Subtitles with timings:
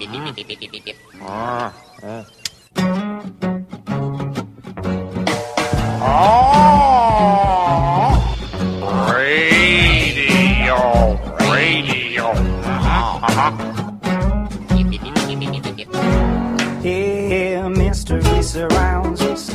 [0.00, 0.16] Radio,
[11.50, 12.32] radio.
[16.80, 19.52] Here, mystery surrounds us.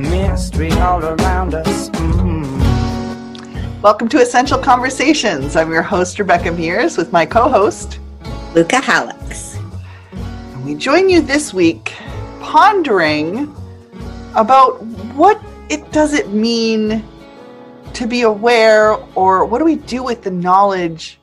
[0.00, 1.90] Mystery all around us.
[3.82, 5.54] Welcome to Essential Conversations.
[5.54, 7.98] I'm your host, Rebecca Mears, with my co host.
[8.54, 9.56] Luca Hallex.
[10.12, 11.92] And we join you this week
[12.40, 13.52] pondering
[14.36, 14.80] about
[15.16, 17.02] what it does it mean
[17.94, 21.18] to be aware or what do we do with the knowledge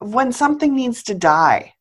[0.00, 1.72] of when something needs to die.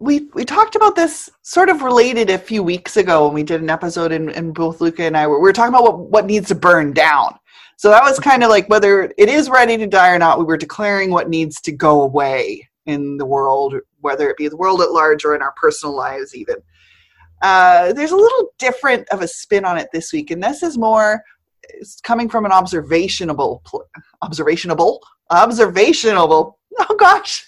[0.00, 3.62] We, we talked about this sort of related a few weeks ago when we did
[3.62, 6.26] an episode and, and both Luca and I were, we were talking about what, what
[6.26, 7.38] needs to burn down.
[7.76, 10.44] So that was kind of like whether it is ready to die or not, we
[10.44, 14.80] were declaring what needs to go away in the world, whether it be the world
[14.80, 16.56] at large or in our personal lives, even.
[17.42, 20.76] Uh, there's a little different of a spin on it this week, and this is
[20.76, 21.22] more
[21.74, 23.86] it's coming from an observationable, pl-
[24.22, 25.00] observationable,
[25.30, 26.54] observationable.
[26.78, 27.46] Oh gosh,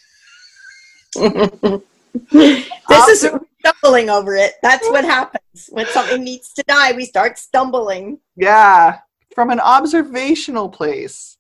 [1.15, 3.31] this is
[3.61, 4.55] stumbling over it.
[4.63, 6.93] That's what happens when something needs to die.
[6.93, 8.19] We start stumbling.
[8.37, 8.99] yeah,
[9.35, 11.37] from an observational place.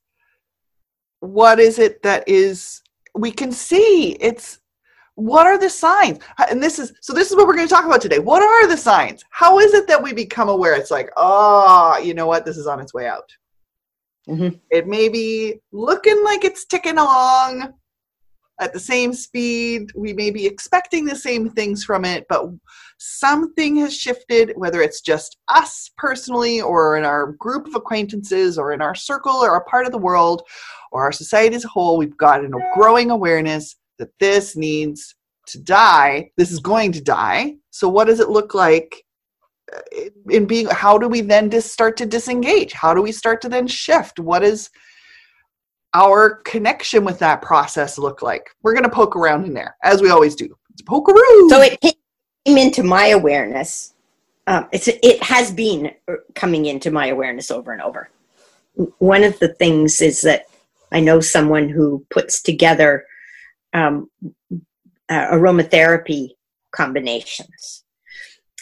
[1.21, 2.82] What is it that is
[3.15, 4.13] we can see?
[4.21, 4.59] It's
[5.15, 6.19] what are the signs?
[6.51, 7.13] And this is so.
[7.13, 8.19] This is what we're going to talk about today.
[8.19, 9.25] What are the signs?
[9.31, 10.75] How is it that we become aware?
[10.75, 12.45] It's like, oh, you know what?
[12.45, 13.31] This is on its way out.
[14.29, 14.61] Mhm.
[14.71, 17.75] It may be looking like it's ticking along
[18.61, 19.91] at the same speed.
[19.95, 22.47] We may be expecting the same things from it, but
[22.99, 28.73] something has shifted, whether it's just us personally, or in our group of acquaintances, or
[28.73, 30.43] in our circle, or a part of the world,
[30.93, 31.97] or our society as a whole.
[31.97, 35.15] We've got a growing awareness that this needs
[35.47, 36.31] to die.
[36.37, 37.57] This is going to die.
[37.71, 39.05] So, what does it look like
[39.75, 40.67] uh, in being?
[40.67, 42.73] How do we then just start to disengage?
[42.73, 44.21] How do we start to then shift?
[44.21, 44.71] What is
[45.95, 48.51] our connection with that process look like?
[48.63, 50.57] We're going to poke around in there as we always do.
[50.73, 51.49] It's pokeroo.
[51.49, 53.95] So it came into my awareness.
[54.47, 58.09] Um, it's it has been uh, coming into my awareness over and over.
[58.99, 60.47] One of the things is that
[60.91, 63.05] I know someone who puts together
[63.73, 64.11] um,
[65.09, 66.31] uh, aromatherapy
[66.73, 67.85] combinations,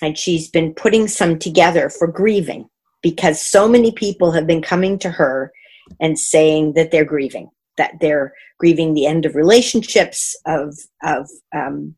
[0.03, 2.69] and she's been putting some together for grieving
[3.03, 5.53] because so many people have been coming to her
[5.99, 11.95] and saying that they're grieving, that they're grieving the end of relationships, of of um,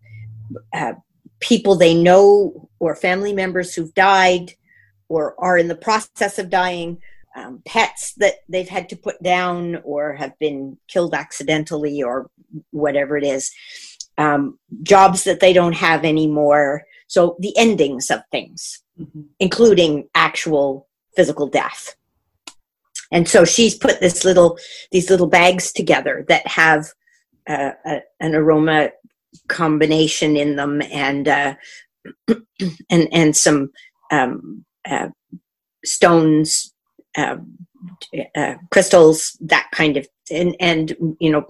[0.72, 0.94] uh,
[1.40, 4.52] people they know or family members who've died
[5.08, 6.98] or are in the process of dying,
[7.36, 12.30] um, pets that they've had to put down or have been killed accidentally or
[12.70, 13.50] whatever it is,
[14.18, 16.84] um, jobs that they don't have anymore.
[17.08, 19.26] So the endings of things, Mhm.
[19.38, 21.96] including actual physical death.
[23.12, 24.58] And so she's put this little
[24.92, 26.86] these little bags together that have
[27.48, 28.90] uh, a, an aroma
[29.48, 31.54] combination in them and uh,
[32.90, 33.70] and and some
[34.10, 35.08] um, uh,
[35.84, 36.74] stones,
[37.16, 37.36] uh,
[38.36, 41.46] uh, crystals, that kind of and and you know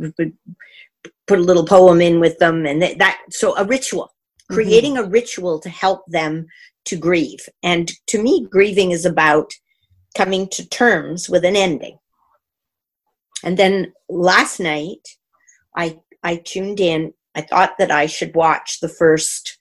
[1.26, 4.12] put a little poem in with them and that, that so a ritual
[4.50, 4.54] Mhm.
[4.54, 6.46] creating a ritual to help them
[6.84, 9.52] to grieve and to me grieving is about
[10.16, 11.98] coming to terms with an ending.
[13.44, 15.08] And then last night
[15.76, 17.12] i i tuned in.
[17.34, 19.58] I thought that i should watch the first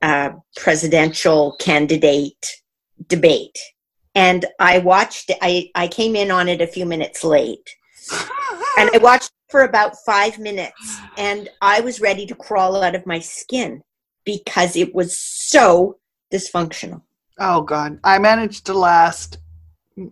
[0.00, 2.46] uh, presidential candidate
[3.06, 3.58] debate.
[4.14, 7.68] And i watched i i came in on it a few minutes late.
[8.78, 13.06] And I watched for about five minutes, and I was ready to crawl out of
[13.06, 13.82] my skin
[14.24, 15.98] because it was so
[16.32, 17.02] dysfunctional.
[17.38, 19.38] Oh God, I managed to last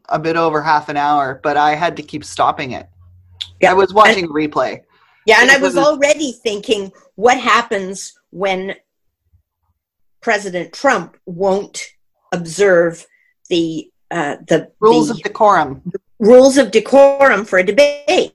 [0.08, 2.88] a bit over half an hour, but I had to keep stopping it.
[3.60, 3.70] Yeah.
[3.70, 4.82] I was watching a replay.
[5.26, 8.74] Yeah, and I was was- already thinking, what happens when
[10.20, 11.86] President Trump won't
[12.32, 13.06] observe
[13.48, 15.92] the uh, the Rules the of decorum.
[16.18, 18.32] rules of decorum for a debate?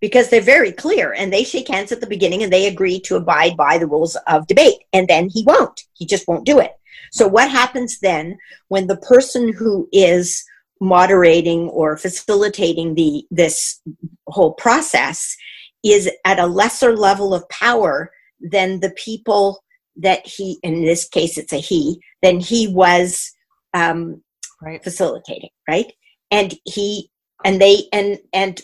[0.00, 3.16] Because they're very clear, and they shake hands at the beginning, and they agree to
[3.16, 5.80] abide by the rules of debate, and then he won't.
[5.94, 6.77] He just won't do it.
[7.12, 8.38] So what happens then
[8.68, 10.44] when the person who is
[10.80, 13.80] moderating or facilitating the this
[14.28, 15.36] whole process
[15.84, 18.10] is at a lesser level of power
[18.40, 19.64] than the people
[19.96, 23.32] that he in this case it's a he than he was
[23.74, 24.22] um,
[24.62, 24.82] Right.
[24.82, 25.92] facilitating right
[26.30, 27.10] and he
[27.44, 28.62] and they and and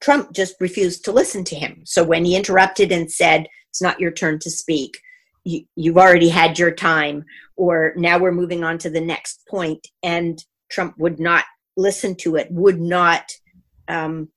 [0.00, 1.82] Trump just refused to listen to him.
[1.84, 5.00] So when he interrupted and said, "It's not your turn to speak,"
[5.44, 7.24] you, you've already had your time,
[7.56, 9.86] or now we're moving on to the next point.
[10.02, 11.44] and Trump would not
[11.76, 13.30] listen to it, would not
[13.88, 14.28] um,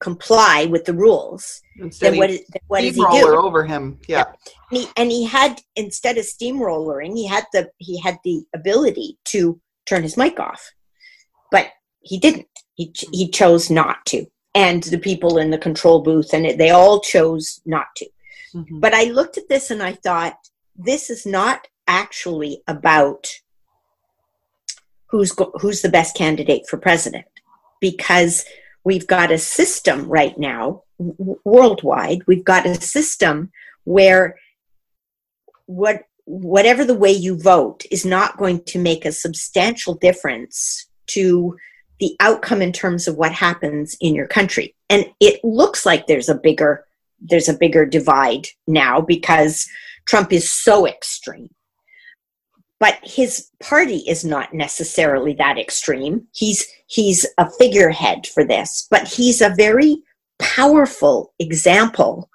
[0.00, 1.60] comply with the rules.
[1.78, 3.46] Instead Then what, then what does he steamroller do?
[3.46, 3.98] over him.
[4.08, 4.24] Yeah.
[4.70, 9.18] and he, and he had instead of steamrollering he had the he had the ability
[9.26, 10.70] to turn his mic off
[11.50, 11.66] but
[12.00, 14.24] he didn't he, ch- he chose not to
[14.54, 18.06] and the people in the control booth and it, they all chose not to
[18.54, 18.80] Mhm.
[18.80, 20.36] but i looked at this and i thought
[20.76, 23.28] this is not actually about
[25.06, 27.26] who's go- who's the best candidate for president
[27.80, 28.44] because
[28.84, 33.50] we've got a system right now w- worldwide we've got a system
[33.84, 34.36] where
[35.66, 41.56] what whatever the way you vote is not going to make a substantial difference to
[42.00, 44.74] the outcome in terms of what happens in your country.
[44.88, 46.84] And it looks like there's a bigger
[47.24, 49.68] there's a bigger divide now because
[50.06, 51.50] trump is so extreme.
[52.80, 56.26] But his party is not necessarily that extreme.
[56.32, 60.02] He's he's a figurehead for this but he's a very
[60.38, 62.28] powerful example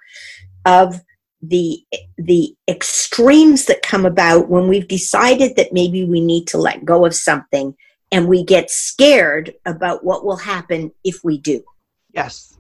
[0.65, 1.01] of
[1.41, 1.79] the
[2.17, 7.05] the extremes that come about when we've decided that maybe we need to let go
[7.05, 7.75] of something
[8.11, 11.61] and we get scared about what will happen if we do.
[12.13, 12.57] Yes.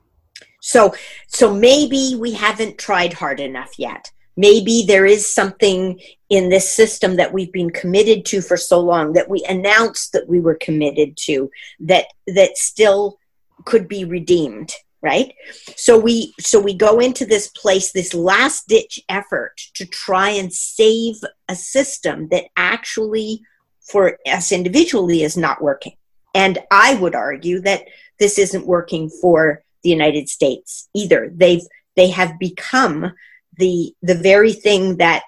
[0.61, 0.93] so
[1.27, 5.99] so maybe we haven't tried hard enough yet maybe there is something
[6.29, 10.29] in this system that we've been committed to for so long that we announced that
[10.29, 11.49] we were committed to
[11.79, 13.17] that that still
[13.65, 15.33] could be redeemed right?
[15.75, 20.51] So we so we go into this place this last ditch effort to try and
[20.51, 21.15] save
[21.47, 23.41] a system that actually
[23.81, 25.95] for us individually is not working.
[26.33, 27.83] And i would argue that
[28.19, 31.31] this isn't working for the united states either.
[31.33, 33.13] They've they have become
[33.57, 35.25] the the very thing that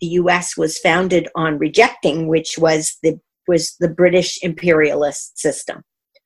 [0.00, 5.82] the us was founded on rejecting which was the was the british imperialist system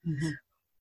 [0.06, 0.32] Mhm.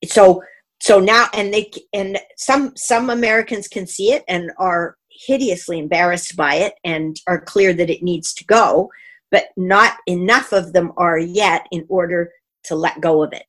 [0.06, 0.42] so
[0.82, 4.96] so now and they and some some americans can see it and are
[5.28, 8.90] hideously embarrassed by it and are clear that it needs to go
[9.30, 12.32] but not enough of them are yet in order
[12.64, 13.44] to let go of it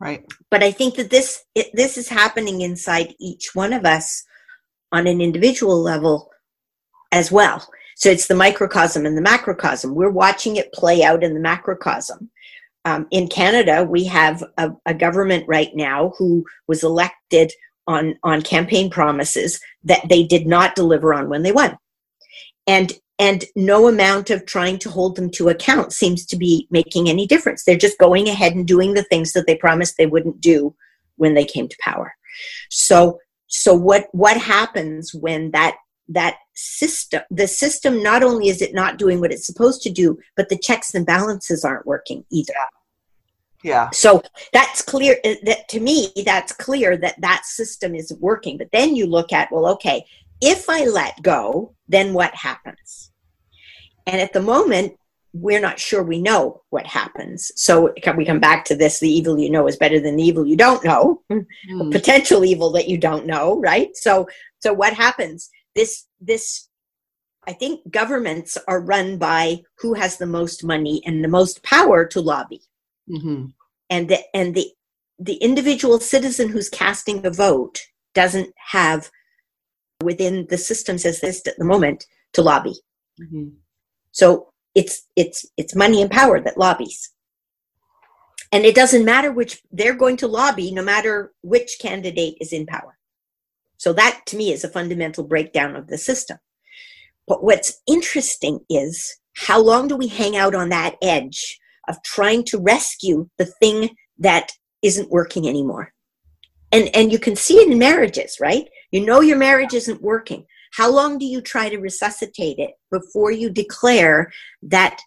[0.00, 0.24] Right.
[0.50, 4.24] but i think that this it, this is happening inside each one of us
[4.92, 6.30] on an individual level
[7.12, 7.66] as well.
[7.96, 9.94] So it's the microcosm and the macrocosm.
[9.94, 12.30] We're watching it play out in the macrocosm.
[12.84, 17.52] Um, in canada we have a, a government right now who was elected
[17.88, 21.76] on on campaign promises that they did not deliver on when they won.
[22.66, 27.08] And and no amount of trying to hold them to account seems to be making
[27.08, 27.64] any difference.
[27.64, 30.76] They're just going ahead and doing the things that they promised they wouldn't do
[31.16, 32.14] when they came to power.
[32.70, 33.18] So
[33.48, 35.76] so what what happens when that
[36.08, 40.18] that system the system not only is it not doing what it's supposed to do
[40.36, 42.54] but the checks and balances aren't working either.
[43.64, 43.90] Yeah.
[43.90, 44.22] so
[44.52, 48.56] that's clear uh, that to me that's clear that that system is working.
[48.56, 50.04] But then you look at well okay
[50.40, 53.10] if i let go then what happens?
[54.06, 54.94] And at the moment
[55.34, 57.52] we're not sure we know what happens.
[57.54, 60.22] So can we come back to this the evil you know is better than the
[60.22, 61.22] evil you don't know.
[61.30, 61.92] Mm.
[61.92, 63.94] potential evil that you don't know right?
[63.96, 64.28] So
[64.60, 66.68] so what happens this this
[67.46, 69.42] i think governments are run by
[69.80, 72.60] who has the most money and the most power to lobby
[73.08, 73.52] Mhm.
[73.94, 74.66] and the and the
[75.28, 77.76] the individual citizen who's casting a vote
[78.14, 79.10] doesn't have
[80.02, 82.76] within the systems as this at the moment to lobby
[83.20, 83.46] Mhm.
[84.20, 84.26] so
[84.74, 86.98] it's it's it's money and power that lobbies
[88.52, 92.66] and it doesn't matter which they're going to lobby no matter which candidate is in
[92.66, 92.97] power
[93.78, 96.38] so that to me is a fundamental breakdown of the system.
[97.26, 101.58] But what's interesting is how long do we hang out on that edge
[101.88, 104.50] of trying to rescue the thing that
[104.82, 105.92] isn't working anymore?
[106.70, 108.68] And and you can see it in marriages right?
[108.90, 110.44] You know your marriage isn't working.
[110.72, 114.30] How long do you try to resuscitate it before you declare
[114.62, 115.00] that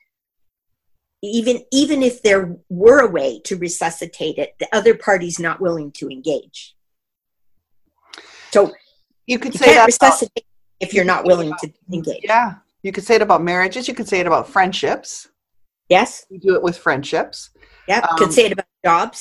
[1.22, 5.92] even even if there were a way to resuscitate it the other party's not willing
[5.92, 6.76] to engage
[8.52, 8.72] so
[9.28, 9.96] You could you say that.
[9.96, 10.22] About,
[10.80, 12.56] if you're not willing to engage yeah.
[12.84, 13.88] You could say it about marriages.
[13.88, 15.30] You could say it about friendships.
[15.90, 17.52] yes You do it with friendships.
[17.88, 19.20] yeah Um, could say it about jobs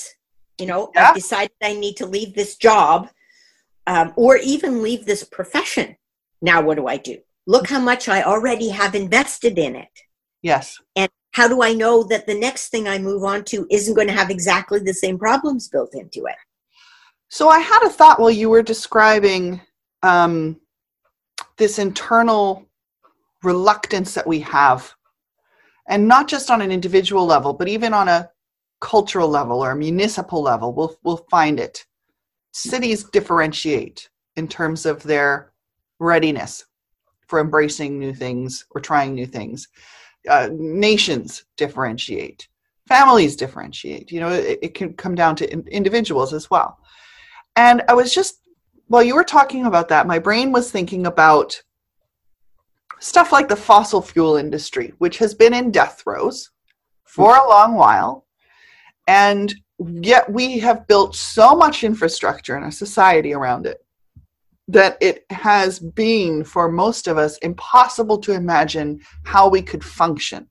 [0.59, 1.09] you know Yeah.
[1.09, 3.09] i've decided i need to leave this job
[3.87, 5.97] um, or even leave this profession
[6.43, 9.89] now what do i do look how much i already have invested in it
[10.43, 10.79] Yes.
[10.97, 14.07] And how do I know that the next thing I move on to isn't going
[14.09, 16.39] to have exactly the same problems built into it?
[17.33, 19.61] So I had a thought while you were describing
[20.03, 20.61] um,
[21.59, 22.67] this internal
[23.45, 24.93] reluctance that we have,
[25.89, 28.29] and not just on an individual level, but even on a
[28.81, 31.87] cultural level or a municipal level, we'll, we'll find it.
[32.53, 35.53] Cities differentiate in terms of their
[36.01, 36.65] readiness
[37.29, 39.69] for embracing new things or trying new things.
[40.29, 42.49] Uh, nations differentiate,
[42.89, 44.11] families differentiate.
[44.11, 46.81] You know, it, it can come down to in- individuals as well.
[47.57, 48.41] And I was just,
[48.89, 51.61] while you were talking about that, my brain was thinking about
[52.99, 56.51] stuff like the fossil fuel industry, which has been in death throes
[57.05, 58.27] for a long while.
[59.09, 63.85] And yet we have built so much infrastructure in our society around it
[64.69, 70.49] that it has been for most of us impossible to imagine how we could function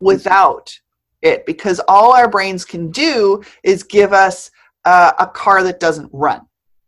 [0.00, 0.78] without
[1.22, 4.50] it because all our brains can do is give us
[4.86, 6.40] uh, a car that doesn't run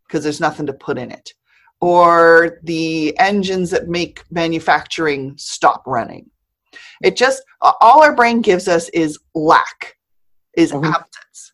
[0.07, 1.33] because there's nothing to put in it
[1.81, 6.29] or the engines that make manufacturing stop running.
[7.03, 9.97] It just all our brain gives us is lack
[10.57, 10.93] is Mhm.
[10.93, 11.53] absence.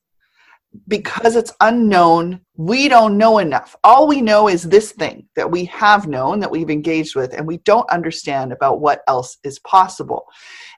[0.88, 3.76] Because it's unknown we don't know enough.
[3.84, 7.46] All we know is this thing that we have known that we've engaged with and
[7.46, 10.26] we don't understand about what else is possible.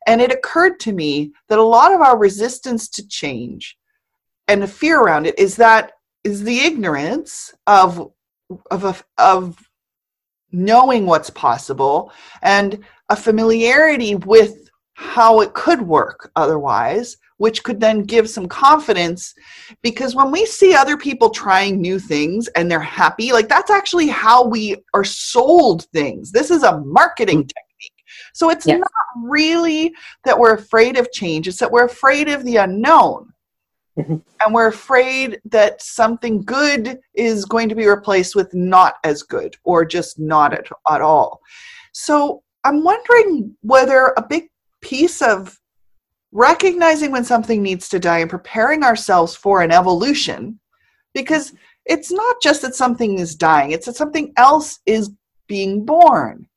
[0.06, 3.78] And it occurred to me that a lot of our resistance to change
[4.48, 8.12] and the fear around it is that is the ignorance of
[8.72, 9.70] of of, of
[10.52, 12.12] knowing what's possible
[12.42, 19.34] and a familiarity with how it could work otherwise which could then give some confidence
[19.82, 24.08] because when we see other people trying new things and they're happy like that's actually
[24.08, 26.32] how we are sold things.
[26.32, 27.48] This is a marketing mm.
[27.48, 28.06] technique.
[28.34, 28.78] So it's Yeah.
[28.78, 28.90] not
[29.24, 29.94] really
[30.26, 31.48] that we're afraid of change.
[31.48, 33.32] It's that we're afraid of the unknown
[33.98, 34.22] Mhm.
[34.46, 39.56] and we're afraid that something good is going to be replaced with not as good
[39.64, 41.42] or just not at, at all
[41.94, 44.50] so i'm wondering whether a big
[44.82, 45.60] piece of
[46.32, 50.60] recognizing when something needs to die and preparing ourselves for an evolution
[51.16, 51.54] because
[51.86, 55.10] it's not just that something is dying it's that something else is
[55.48, 56.48] being born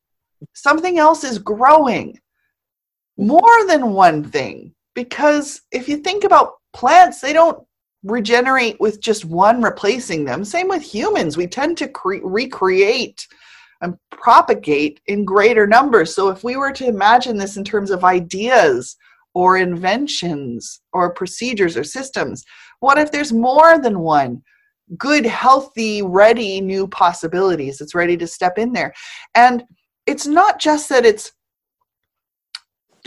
[0.52, 2.18] something else is growing
[3.16, 7.64] more than one thing because if you think about plants they don't
[8.02, 10.44] regenerate with just one replacing them.
[10.44, 11.36] Same with humans.
[11.36, 13.26] We tend to cre- recreate
[13.82, 16.14] and propagate in greater numbers.
[16.14, 18.96] So if we were to imagine this in terms of ideas
[19.34, 22.44] or inventions or procedures or systems
[22.80, 24.42] what if there's more than one
[24.98, 28.92] good healthy ready new possibilities that's ready to step in there?
[29.34, 29.62] And
[30.06, 31.32] it's not just that it's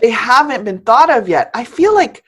[0.01, 1.51] they haven't been thought of yet.
[1.53, 2.23] I feel like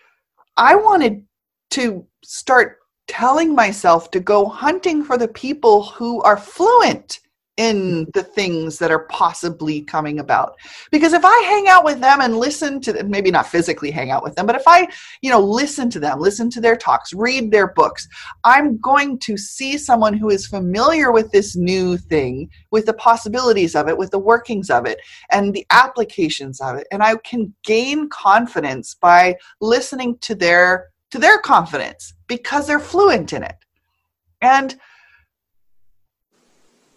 [0.58, 1.24] i wanted
[1.72, 7.20] to start telling myself to go hunting for the people who are fluent
[7.58, 10.56] in the things that are possibly coming about.
[10.92, 14.12] Because if i hang out with them and listen to them maybe not physically hang
[14.12, 14.88] out with them but if i
[15.22, 18.08] you know listen to them listen to their talks read their books
[18.44, 23.76] i'm going to see someone who is familiar with this new thing with the possibilities
[23.76, 25.00] of it with the workings of it
[25.32, 31.20] and the applications of it and i can gain confidence by listening to their to
[31.20, 33.56] their confidence because they're fluent in it.
[34.42, 34.76] And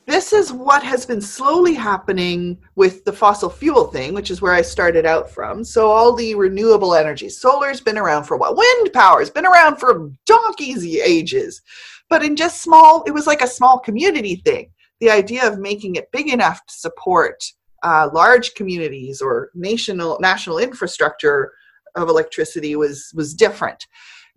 [0.08, 4.54] this is what has been slowly happening with the fossil fuel thing, which is where
[4.54, 5.62] I started out from.
[5.62, 9.76] So, all the renewable energy, solar's been around for a while, wind power's been around
[9.76, 11.60] for donkey's ages,
[12.08, 14.70] but in just small, it was like a small community thing.
[15.00, 17.44] The idea of making it big enough to support
[17.82, 21.52] uh, large communities or national national infrastructure
[21.96, 23.86] of electricity was was different,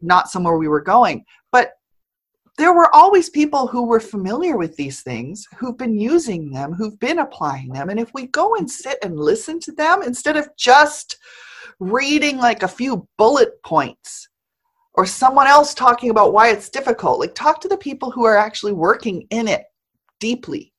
[0.01, 1.23] not somewhere we were going.
[1.49, 1.75] But
[2.57, 6.99] there were always people who were familiar with these things, who've been using them, who've
[6.99, 7.89] been applying them.
[7.89, 11.17] And if we go and sit and listen to them instead of just
[11.79, 14.29] reading like a few bullet points
[14.93, 18.37] or someone else talking about why it's difficult, like talk to the people who are
[18.37, 19.63] actually working in it
[20.19, 20.71] deeply.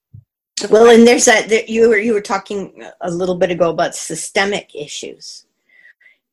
[0.71, 3.97] Well, and there's that, that you were you were talking a little bit ago about
[3.97, 5.47] systemic issues,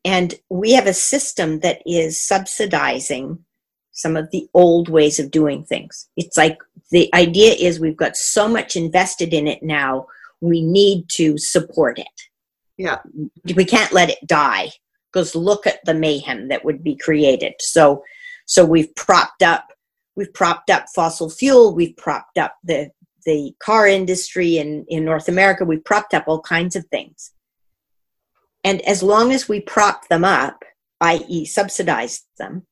[0.06, 3.44] and we have a system that is subsidizing
[4.00, 6.08] some of the old ways of doing things.
[6.16, 6.58] It's like
[6.92, 10.08] the idea is we've got so much invested in it now,
[10.40, 12.08] we need to support it.
[12.78, 13.00] Yeah.
[13.56, 14.72] We can't let it die
[15.12, 17.56] because look at the mayhem that would be created.
[17.60, 18.04] So,
[18.46, 19.68] so we've propped up,
[20.16, 22.92] we've propped up fossil fuel, we've propped up the
[23.26, 27.32] the car industry in, in North America, we've propped up all kinds of things.
[28.64, 30.64] And as long as we prop them up,
[31.02, 32.66] i.e., subsidize them,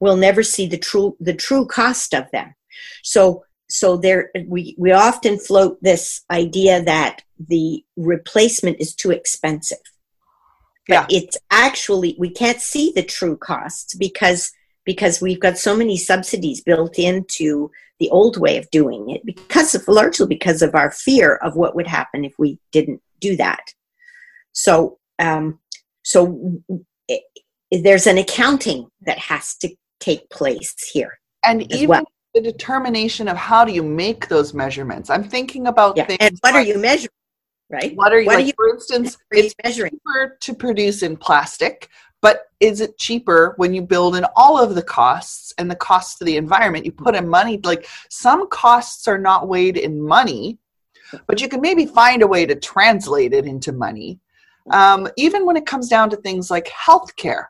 [0.00, 2.54] we'll never see the true the true cost of them.
[3.02, 9.78] So so there we we often float this idea that the replacement is too expensive.
[10.86, 11.18] But Yeah.
[11.18, 14.52] it's actually we can't see the true costs because
[14.84, 19.74] because we've got so many subsidies built into the old way of doing it because
[19.74, 23.74] of largely because of our fear of what would happen if we didn't do that.
[24.52, 25.58] So um,
[26.02, 26.62] so
[27.10, 27.20] i
[27.70, 29.68] there's an accounting that has to
[30.00, 31.18] take place here.
[31.44, 32.04] And even well.
[32.34, 35.10] the determination of how do you make those measurements.
[35.10, 36.06] I'm thinking about Yeah.
[36.06, 36.18] things.
[36.20, 37.10] And what are you measuring?
[37.70, 37.94] Right?
[37.96, 39.92] What are you, what are you- for instance, it's measuring?
[39.92, 41.88] cheaper to produce in plastic,
[42.20, 46.18] but is it cheaper when you build in all of the costs and the costs
[46.18, 46.84] to the environment?
[46.86, 50.58] You put in money, like some costs are not weighed in money,
[51.26, 54.18] but you can maybe find a way to translate it into money.
[54.70, 57.46] Um, even when it comes down to things like healthcare,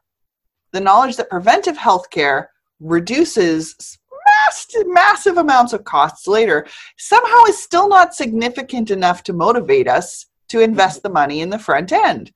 [0.72, 2.46] the knowledge that preventive healthcare
[2.80, 9.88] reduces massive, massive amounts of costs later somehow is still not significant enough to motivate
[9.88, 12.32] us to invest the money in the front end.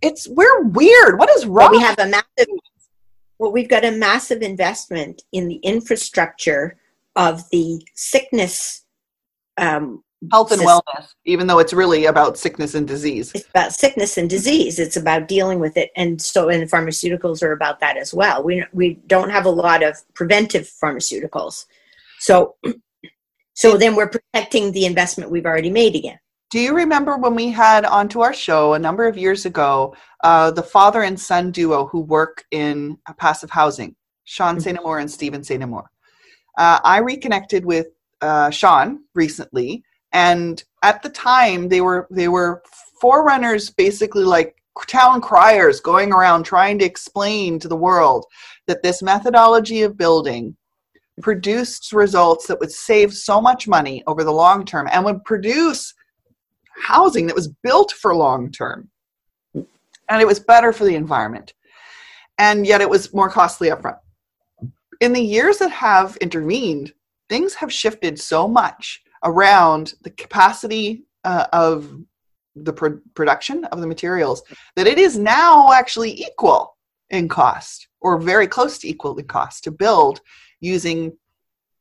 [0.00, 1.18] It's we're weird.
[1.18, 1.70] What is wrong?
[1.70, 2.48] we have a massive
[3.38, 6.76] well we've got a massive investment in the infrastructure
[7.16, 8.84] of the sickness
[9.58, 10.80] um, health and system.
[10.96, 13.32] wellness, even though it's really about sickness and disease.
[13.34, 17.52] it's about sickness and disease it's about dealing with it and so and pharmaceuticals are
[17.52, 21.66] about that as well we we don't have a lot of preventive pharmaceuticals
[22.20, 22.54] so
[23.54, 26.18] so then we're protecting the investment we've already made again
[26.50, 30.50] Do you remember when we had onto our show a number of years ago uh,
[30.52, 34.62] the father and son duo who work in passive housing, Sean Mhm.
[34.62, 34.78] St.
[34.78, 35.62] Amour and Stephen St.
[35.62, 35.90] Amour?
[36.58, 37.86] Uh, I reconnected with
[38.20, 42.62] uh, Sean recently, and at the time they were they were
[43.00, 48.24] forerunners, basically like town criers, going around trying to explain to the world
[48.66, 50.56] that this methodology of building
[51.20, 55.94] produced results that would save so much money over the long term and would produce
[56.82, 58.88] housing that was built for long term.
[59.54, 61.54] And it was better for the environment.
[62.38, 63.98] And yet it was more costly upfront.
[65.00, 66.92] In the years that have intervened,
[67.28, 72.00] things have shifted so much around the capacity uh, of
[72.56, 74.42] the pro- production of the materials
[74.76, 76.76] that it is now actually equal
[77.10, 80.20] in cost or very close to equal in cost to build
[80.60, 81.12] using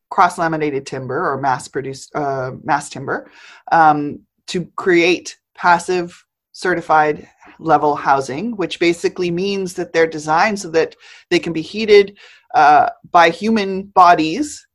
[0.09, 3.29] cross laminated timber or mass produced uh, mass timber
[3.71, 7.27] um, to create passive certified
[7.59, 10.95] level housing, which basically means that they're designed so that
[11.29, 12.17] they can be heated
[12.55, 14.67] uh, by human bodies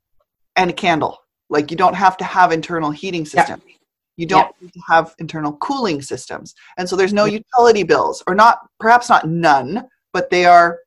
[0.56, 1.18] and a candle.
[1.48, 3.62] Like you don't have to have internal heating systems.
[4.16, 4.54] You don't
[4.88, 6.54] have internal cooling systems.
[6.78, 10.78] And so there's no utility bills, or not, perhaps not none, but they are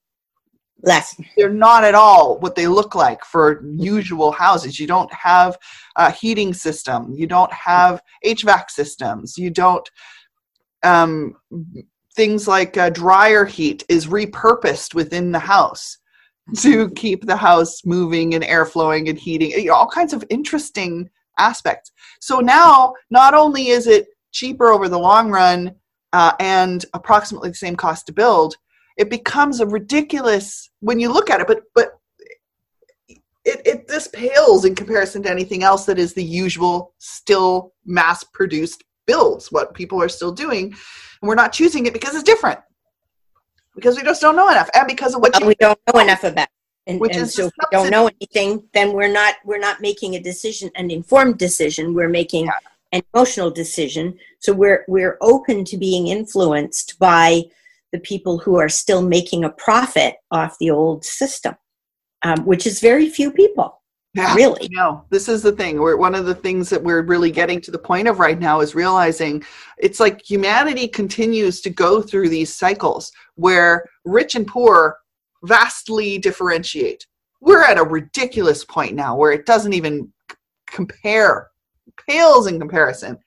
[0.84, 4.80] less they're not at all what they look like for usual houses.
[4.80, 5.58] You don't have
[5.95, 7.13] a heating system.
[7.13, 9.38] You don't have HVAC systems.
[9.38, 9.88] You don't.
[10.82, 11.36] Um,
[12.15, 15.98] things like uh, dryer heat is repurposed within the house
[16.58, 19.52] to keep the house moving and air flowing and heating.
[19.52, 21.92] You know, all kinds of interesting aspects.
[22.20, 25.76] So now, not only is it cheaper over the long run
[26.14, 28.56] uh, and approximately the same cost to build,
[29.00, 31.98] it becomes a ridiculous when you look at it but but
[33.46, 38.24] it, it this pales in comparison to anything else that is the usual still mass
[38.26, 42.60] produced builds what people are still doing and we're not choosing it because it's different
[43.80, 44.70] because we just don't know enough.
[44.76, 46.92] And because of what you we don't know enough about it.
[46.92, 49.82] and, Which and is so if we don't know anything then we're not we're not
[49.82, 51.94] making a decision an informed decision.
[51.94, 52.50] We're making
[52.92, 54.20] an emotional decision.
[54.39, 57.44] So we're we're open to being influenced by
[57.92, 61.56] the people who are still making a profit off the old system
[62.24, 63.79] um, which is very few people
[64.15, 64.34] Yeah.
[64.34, 65.80] really No, this is the thing.
[65.80, 68.60] We're one of the things that we're really getting to the point of right now
[68.60, 69.43] is realizing
[69.78, 74.98] it's like humanity continues to go through these cycles where rich and poor
[75.43, 77.06] vastly differentiate.
[77.39, 80.12] We're at a ridiculous point now where it doesn't even
[80.65, 81.50] compare,
[82.08, 83.17] pales in comparison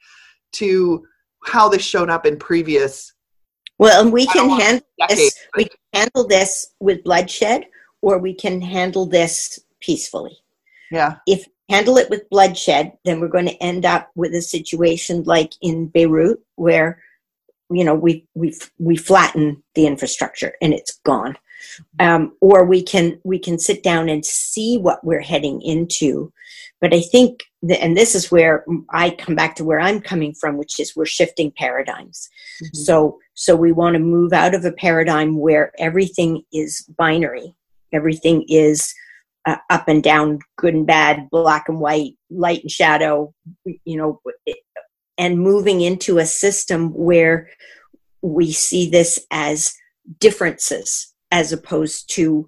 [0.53, 1.05] to
[1.45, 3.15] how this showed up in previous
[3.79, 5.21] well and we can handle decades.
[5.21, 7.67] this we can handle this with bloodshed
[8.01, 10.39] or we can handle this peacefully
[10.93, 15.25] Yeah, if handle it with bloodshed, then we're going to end up with a situation
[15.25, 17.03] like in Beirut, where
[17.71, 21.37] you know we we we flatten the infrastructure and it's gone.
[22.01, 26.33] Um, or we can we can sit down and see what we're heading into.
[26.81, 30.35] But I think, that, and this is where I come back to where I'm coming
[30.35, 32.29] from, which is we're shifting paradigms.
[32.73, 37.55] So so we want to move out of a paradigm where everything is binary,
[37.93, 38.93] everything is
[39.47, 43.35] uh, up and down, good and bad, black and white, light and shadow,
[43.85, 44.21] you know,
[45.19, 47.49] and moving into a system where
[48.23, 49.75] we see this as
[50.19, 52.47] differences as opposed to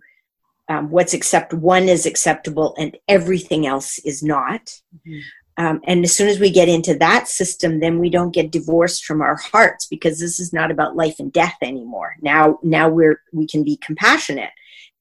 [0.68, 4.70] um, what's accept one is acceptable and everything else is not.
[5.06, 5.20] Mhm.
[5.56, 9.04] um, and as soon as we get into that system then we don't get divorced
[9.04, 12.16] from our hearts because this is not about life and death anymore.
[12.22, 14.50] Now now we're we can be compassionate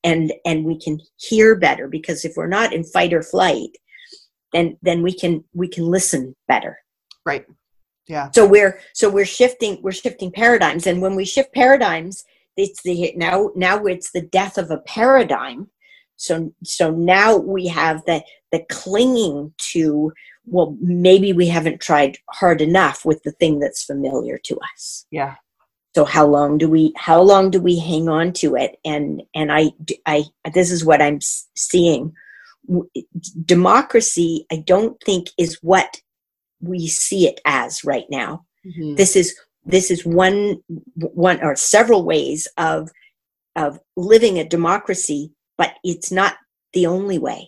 [0.03, 3.69] and and we can hear better because if we're not in fight or flight
[4.51, 6.77] then then we can we can listen better
[7.25, 7.45] Right.
[8.07, 8.29] Yeah.
[8.31, 12.23] so we're so we're shifting we're shifting paradigms and when we shift paradigms
[12.57, 15.69] it's the now now it's the death of a paradigm
[16.17, 20.11] so so now we have the the clinging to
[20.45, 25.35] well maybe we haven't tried hard enough with the thing that's familiar to us Yeah.
[25.95, 28.77] So how long do we how long do we hang on to it?
[28.83, 29.71] And and i
[30.05, 31.19] i this is what i'm
[31.55, 32.13] seeing.
[33.45, 36.01] Democracy i don't think is what
[36.61, 38.45] we see it as right now.
[38.65, 38.95] Mhm.
[38.97, 40.61] this is this is one
[40.95, 42.89] one or several ways of
[43.55, 46.35] of living a democracy but it's not
[46.73, 47.47] the only way.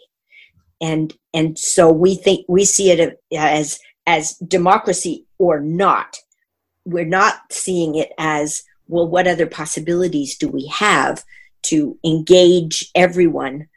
[0.82, 6.18] And and so we think we see it as as democracy or not
[6.86, 11.24] we're not seeing it as well what other possibilities do we have
[11.64, 13.68] to engage everyone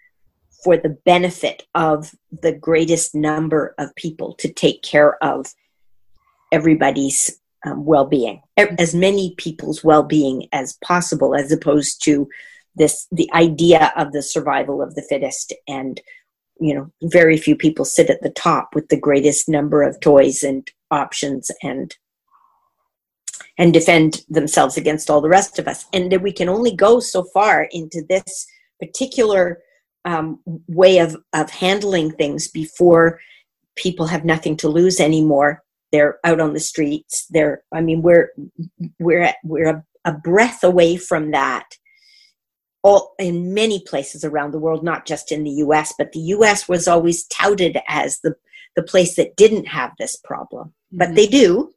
[0.63, 5.55] for the benefit of the greatest number of people to take care of
[6.53, 12.29] everybody's um, well-being as many people's well-being as possible as opposed to
[12.77, 16.01] this the idea of the survival of the fittest and
[16.61, 20.43] you know very few people sit at the top with the greatest number of toys
[20.43, 21.97] and options and
[23.59, 25.85] and defend themselves against all the rest of us.
[25.93, 28.47] And that we can only go so far into this
[28.81, 29.59] particular
[30.05, 33.21] um, way of of handling things before
[33.77, 35.63] people have nothing to lose anymore.
[35.93, 37.27] They're out on the streets.
[37.31, 38.31] They're i mean we're
[38.99, 41.67] we're at, we're a, a breath away from that.
[42.85, 46.69] All in many places around the world not just in the US but the US
[46.69, 48.35] was always touted as the
[48.77, 50.73] the place that didn't have this problem.
[50.93, 51.15] But Mhm.
[51.17, 51.73] they do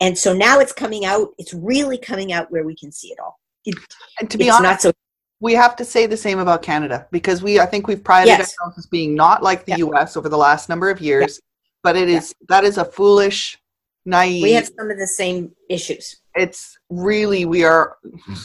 [0.00, 3.18] and so now it's coming out it's really coming out where we can see it
[3.20, 3.76] all it,
[4.20, 4.92] and to be it's honest, not so
[5.40, 8.40] we have to say the same about Canada because we I think we've prided Yes.
[8.40, 9.86] ourselves as being not like the Yeah.
[9.86, 11.40] US over the last number of years.
[11.84, 13.56] But it is that is a foolish,
[14.04, 17.96] naive we have some of the same issues it's really we are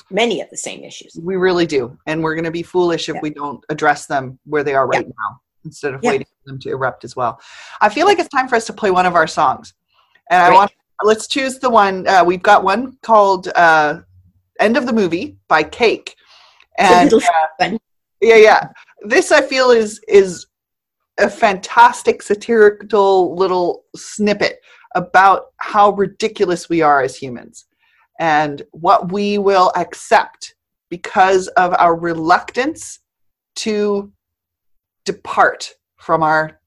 [0.09, 1.97] many of the same issues we really do.
[2.07, 3.21] And we're gonna be foolish if Yeah.
[3.21, 6.11] we don't address them where they are right now instead of Yeah.
[6.11, 7.39] waiting for them to erupt as well.
[7.81, 9.73] I feel like it's time for us to play one of our songs.
[10.29, 10.55] And I Great.
[10.57, 10.71] want
[11.03, 14.01] let's choose the one uh, we've got one called uh,
[14.59, 16.15] End of the Movie by Cake.
[16.77, 17.11] And
[17.59, 17.77] fun.
[18.23, 18.69] yeah yeah
[19.01, 20.47] this i feel is is
[21.19, 24.59] a fantastic satirical little snippet
[24.95, 27.65] about how ridiculous we are as humans
[28.19, 30.55] and what we will accept
[30.89, 32.99] because of our reluctance
[33.55, 34.11] to
[35.05, 36.59] depart from our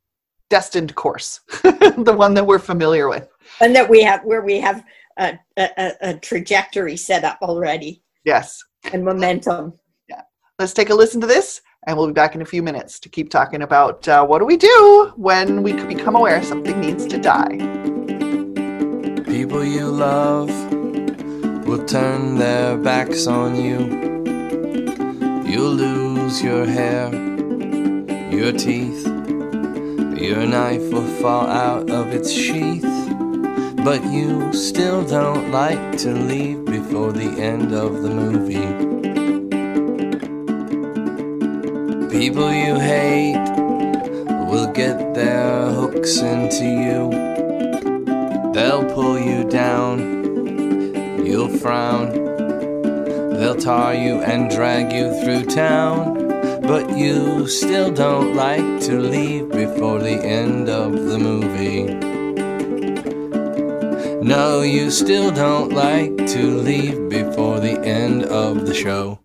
[0.50, 3.28] destined course the one that we're familiar with
[3.60, 4.84] and that we have where we have
[5.18, 9.72] a, a, a- a trajectory set up already yes and momentum
[10.08, 10.22] Yeah.
[10.58, 13.08] let's take a listen to this and we'll be back in a few minutes to
[13.08, 17.18] keep talking about uh, what do we do when we become aware something needs to
[17.18, 17.56] die
[19.26, 20.48] People you love
[21.66, 23.78] will turn their backs on you.
[25.44, 27.12] You'll lose your hair,
[28.32, 29.04] your teeth,
[30.16, 32.84] your knife will fall out of its sheath.
[33.86, 38.66] But you still don't like to leave before the end of the movie.
[42.10, 43.38] People you hate
[44.50, 48.52] will get their hooks into you.
[48.52, 52.10] They'll pull you down, you'll frown.
[53.34, 56.60] They'll tar you and drag you through town.
[56.62, 62.15] But you still don't like to leave before the end of the movie.
[64.26, 69.20] No, you still don't like to leave before the end of the show.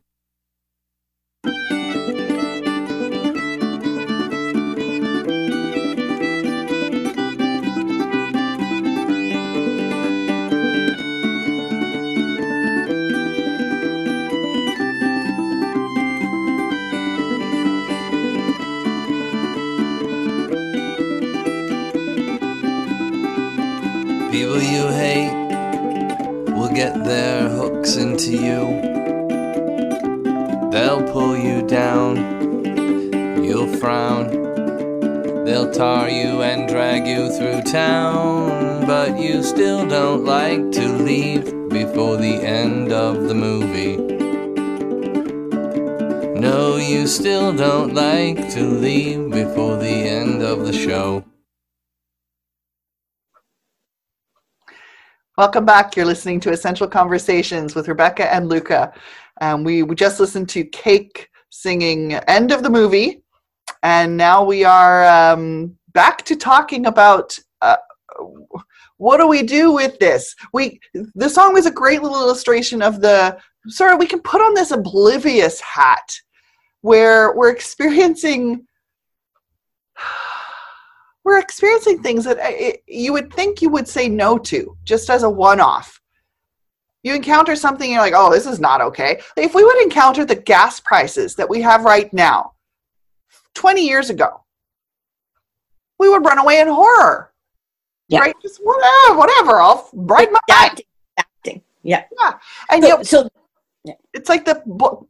[28.32, 28.66] Into you.
[30.72, 34.40] They'll pull you down, you'll frown.
[35.46, 41.46] They'll tar you and drag you through town, but you still don't like to leave
[41.70, 43.98] before the end of the movie.
[46.40, 51.21] No, you still don't like to leave before the end of the show.
[55.42, 55.96] Welcome back.
[55.96, 58.94] You're listening to Essential Conversations with Rebecca and Luca.
[59.42, 63.24] Um, we, just listened to Cake singing End of the Movie,
[63.82, 67.78] and now we are um, back to talking about uh,
[68.98, 70.36] what do we do with this.
[70.54, 70.80] We
[71.16, 74.54] the song was a great little illustration of the sort of we can put on
[74.54, 76.20] this oblivious hat
[76.82, 78.68] where we're experiencing
[81.24, 85.10] we're experiencing things that uh, it, you would think you would say no to just
[85.10, 86.00] as a one-off
[87.04, 90.36] you encounter something you're like oh this is not okay if we would encounter the
[90.36, 92.54] gas prices that we have right now
[93.56, 94.44] 20 years ago
[96.00, 97.32] we would run away in horror
[98.08, 98.20] Yeah.
[98.20, 100.86] right just whatever whatever i'll ride my bike Adapting,
[101.18, 101.62] adapting.
[101.84, 102.04] Yeah.
[102.20, 102.34] yeah
[102.70, 103.30] and So, yet so
[104.14, 104.62] it's like the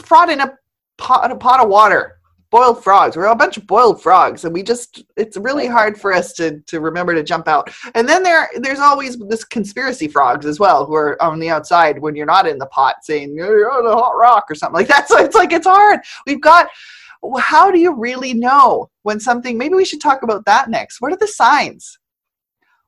[0.02, 0.58] frog in a
[0.98, 2.20] pot, in a pot of water
[2.52, 3.16] boiled frogs.
[3.16, 6.60] We're a bunch of boiled frogs and we just it's really hard for us to
[6.60, 7.74] to remember to jump out.
[7.96, 12.00] And then there there's always this conspiracy frogs as well who are on the outside
[12.00, 14.88] when you're not in the pot saying you're on a hot rock or something like
[14.88, 15.08] that.
[15.12, 16.02] So it's like it's hard.
[16.28, 16.70] We've got
[17.40, 21.02] how do you really know when something maybe we should talk about that next.
[21.02, 21.98] What are the signs?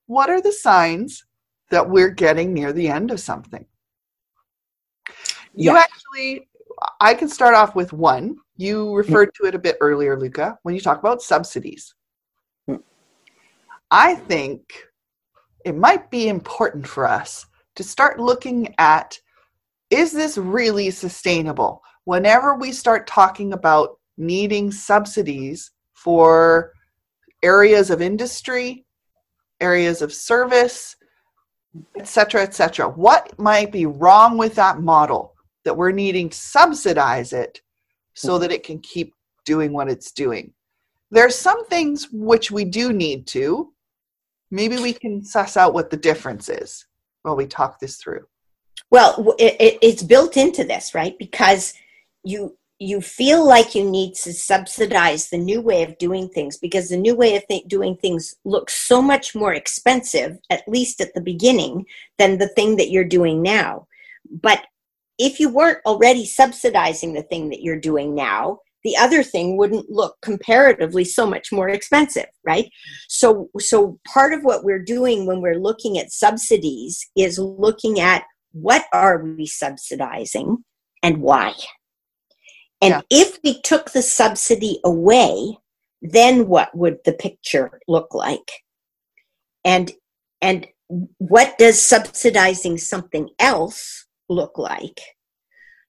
[0.05, 1.25] What are the signs
[1.69, 3.65] that we're getting near the end of something?
[5.55, 6.47] You actually
[6.99, 10.75] i can start off with one you referred to it a bit earlier luca when
[10.75, 11.93] you talk about subsidies
[12.67, 12.77] Hmm.
[13.91, 14.73] i think
[15.65, 19.19] it might be important for us to start looking at
[19.89, 26.73] is this really sustainable whenever we start talking about needing subsidies for
[27.41, 28.85] areas of industry
[29.59, 30.95] areas of service
[31.95, 32.87] et cetera, et cetera.
[32.87, 35.33] What might be wrong with that model
[35.65, 37.61] that we're needing to subsidize it
[38.13, 39.13] so that it can keep
[39.45, 40.53] doing what it's doing?
[41.11, 43.71] There are some things which we do need to.
[44.51, 46.85] Maybe we can suss out what the difference is
[47.23, 48.25] while we talk this through.
[48.89, 51.17] Well, it, it, it's built into this, right?
[51.17, 51.73] Because
[52.23, 56.89] you you feel like you need to subsidize the new way of doing things because
[56.89, 61.13] the new way of th- doing things looks so much more expensive, at least at
[61.13, 61.85] the beginning,
[62.17, 63.87] than the thing that you're doing now.
[64.29, 64.65] But
[65.17, 69.89] if you weren't already subsidizing the thing that you're doing now, the other thing wouldn't
[69.89, 72.69] look comparatively so much more expensive, right?
[73.07, 78.23] So, so part of what we're doing when we're looking at subsidies is looking at
[78.51, 80.63] what are we subsidizing
[81.01, 81.53] and why
[82.81, 83.01] and Yeah.
[83.09, 85.57] if we took the subsidy away
[86.01, 88.51] then what would the picture look like
[89.63, 89.91] and
[90.41, 90.67] and
[91.17, 94.99] what does subsidizing something else look like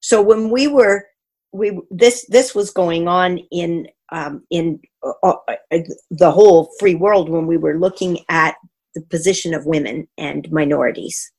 [0.01, 1.07] so when we were
[1.53, 5.79] we this this was going on in um, in uh, uh,
[6.11, 8.57] the whole free world when we were looking at
[8.95, 11.33] the position of women and minorities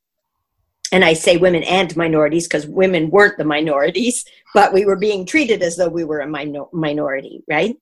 [0.91, 5.25] and I say women and minorities because women weren't the minorities, but we were being
[5.25, 7.75] treated as though we were a minor- minority, right?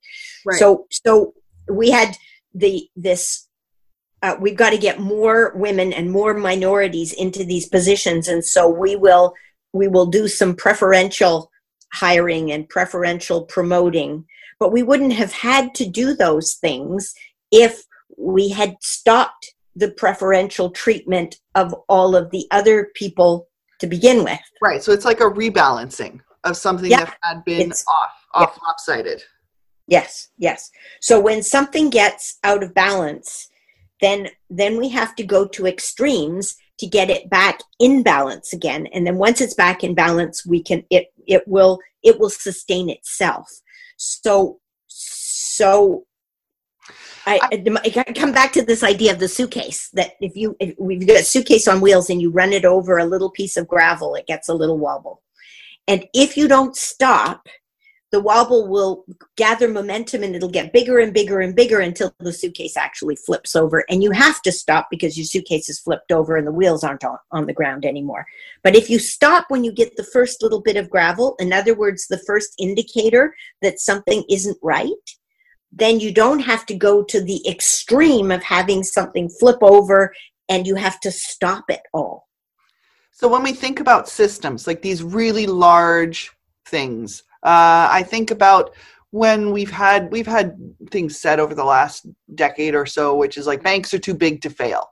[0.58, 1.34] So, so
[1.68, 2.16] we had
[2.54, 3.48] the this.
[4.24, 8.66] Uh, we've got to get more women and more minorities into these positions, and so
[8.66, 9.34] we will
[9.74, 11.50] we will do some preferential
[11.92, 14.24] hiring and preferential promoting.
[14.58, 17.12] But we wouldn't have had to do those things
[17.50, 17.84] if
[18.16, 23.48] we had stopped the preferential treatment of all of the other people
[23.80, 24.40] to begin with.
[24.62, 24.82] Right.
[24.82, 27.04] So it's like a rebalancing of something Yeah.
[27.04, 29.22] that had been off, off lopsided.
[29.86, 30.70] Yes, yes.
[31.02, 33.50] So when something gets out of balance,
[34.04, 38.86] then then we have to go to extremes to get it back in balance again.
[38.92, 42.90] And then once it's back in balance, we can it it will it will sustain
[42.90, 43.48] itself.
[43.96, 46.04] So so
[47.26, 51.06] I, I come back to this idea of the suitcase that if you if we've
[51.06, 54.14] got a suitcase on wheels and you run it over a little piece of gravel,
[54.14, 55.22] it gets a little wobble.
[55.88, 57.48] And if you don't stop,
[58.14, 62.32] the wobble will gather momentum and it'll get bigger and bigger and bigger until the
[62.32, 63.84] suitcase actually flips over.
[63.90, 67.02] And you have to stop because your suitcase is flipped over and the wheels aren't
[67.02, 68.24] on, on the ground anymore.
[68.62, 71.74] But if you stop when you get the first little bit of gravel, in other
[71.74, 74.92] words, the first indicator that something isn't right,
[75.72, 80.14] then you don't have to go to the extreme of having something flip over
[80.48, 82.28] and you have to stop it all.
[83.10, 86.30] So when we think about systems, like these really large
[86.66, 88.74] things, uh, I think about
[89.10, 90.56] when we've had we've had
[90.90, 94.40] things said over the last decade or so which is like banks are too big
[94.42, 94.90] to fail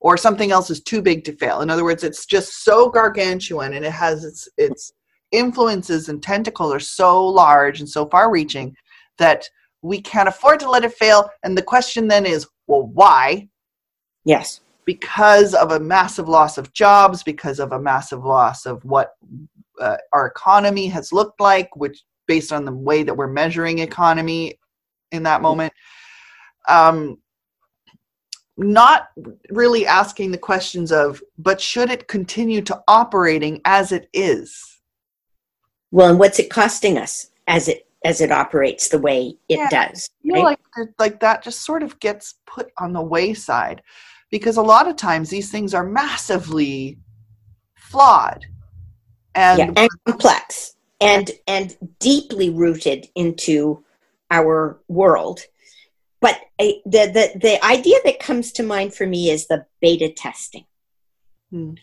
[0.00, 1.62] or something else is too big to fail.
[1.62, 4.92] In other words it's just so gargantuan and it has its its
[5.32, 8.76] influences and tentacles are so large and so far reaching
[9.16, 9.48] that
[9.80, 11.30] we can't afford to let it fail.
[11.42, 13.48] And the question then is well why?
[14.24, 14.60] Yes.
[14.84, 19.12] because of a massive loss of jobs, because of a massive loss of what
[19.80, 24.58] uh, our economy has looked like, which based on the way that we're measuring economy
[25.12, 25.72] in that moment.
[26.68, 27.18] Um,
[28.58, 29.08] not
[29.50, 34.80] really asking the questions of, but should it continue to operating as it is?
[35.90, 39.68] Well, and what's it costing us as it as it operates the way it Yeah.
[39.70, 40.10] does?
[40.24, 40.42] Right?
[40.42, 40.60] like
[40.98, 43.82] like that just sort of gets put on the wayside
[44.30, 46.98] because a lot of times these things are massively
[47.76, 48.44] flawed
[49.38, 53.84] and yeah, and complex and and deeply rooted into
[54.30, 55.40] our world.
[56.20, 60.10] But uh, the the the idea that comes to mind for me is the beta
[60.10, 60.64] testing.
[61.50, 61.74] Hmm.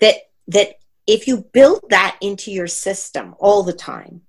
[0.00, 0.16] That
[0.48, 4.22] that if you build that into your system all the time.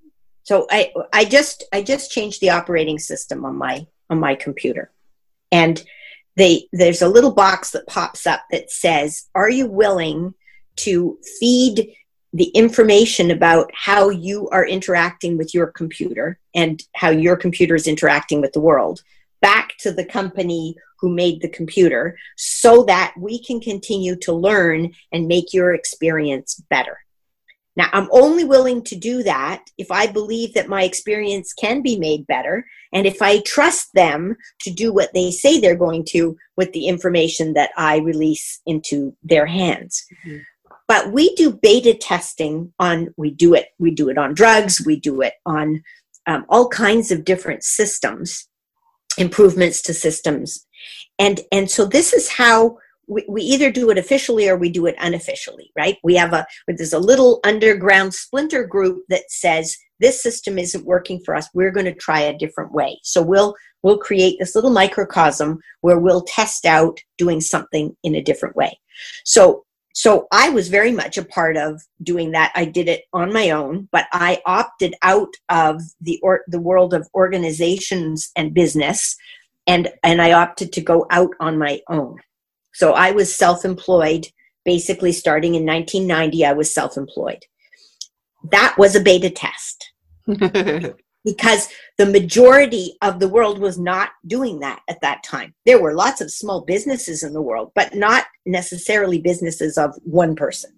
[0.44, 4.92] So I I just I just changed the operating system on my on my computer.
[5.52, 5.82] And
[6.36, 10.34] they there's a little box that pops up that says, "Are you willing
[10.78, 11.94] to feed
[12.34, 17.88] the information about how you are interacting with your computer and how your computer is
[17.88, 19.02] interacting with the world
[19.42, 24.92] back to the company who made the computer so that we can continue to learn
[25.12, 27.00] and make your experience better.
[27.76, 32.00] Now, I'm only willing to do that if I believe that my experience can be
[32.00, 36.36] made better and if I trust them to do what they say they're going to
[36.56, 40.40] with the information that I release into their hands mm-hmm.
[40.88, 45.00] But we do beta testing on we do it we do it on drugs we
[45.00, 45.82] do it on
[46.28, 48.48] um, all kinds of different systems
[49.18, 50.66] improvements to systems.
[51.20, 54.86] And and so this is how we, we either do it officially or we do
[54.86, 55.98] it unofficially right?
[56.04, 61.22] We have a there's a little underground splinter group that says this system isn't working
[61.26, 61.50] for us.
[61.54, 63.00] We're going to try a different way.
[63.04, 68.22] So we'll we'll create this little microcosm where we'll test out doing something in a
[68.22, 68.80] different way.
[69.26, 69.64] So
[69.98, 72.52] so I was very much a part of doing that.
[72.54, 76.94] I did it on my own, but I opted out of the or, the world
[76.94, 79.16] of organizations and business,
[79.66, 82.18] and and I opted to go out on my own.
[82.76, 84.28] So I was self-employed,
[84.64, 86.46] basically starting in 1990.
[86.46, 87.44] I was self-employed.
[88.52, 89.94] That was a beta test
[91.26, 95.54] because the majority of the world was not doing that at that time.
[95.66, 100.36] There were lots of small businesses in the world, but not necessarily businesses of one
[100.36, 100.72] person.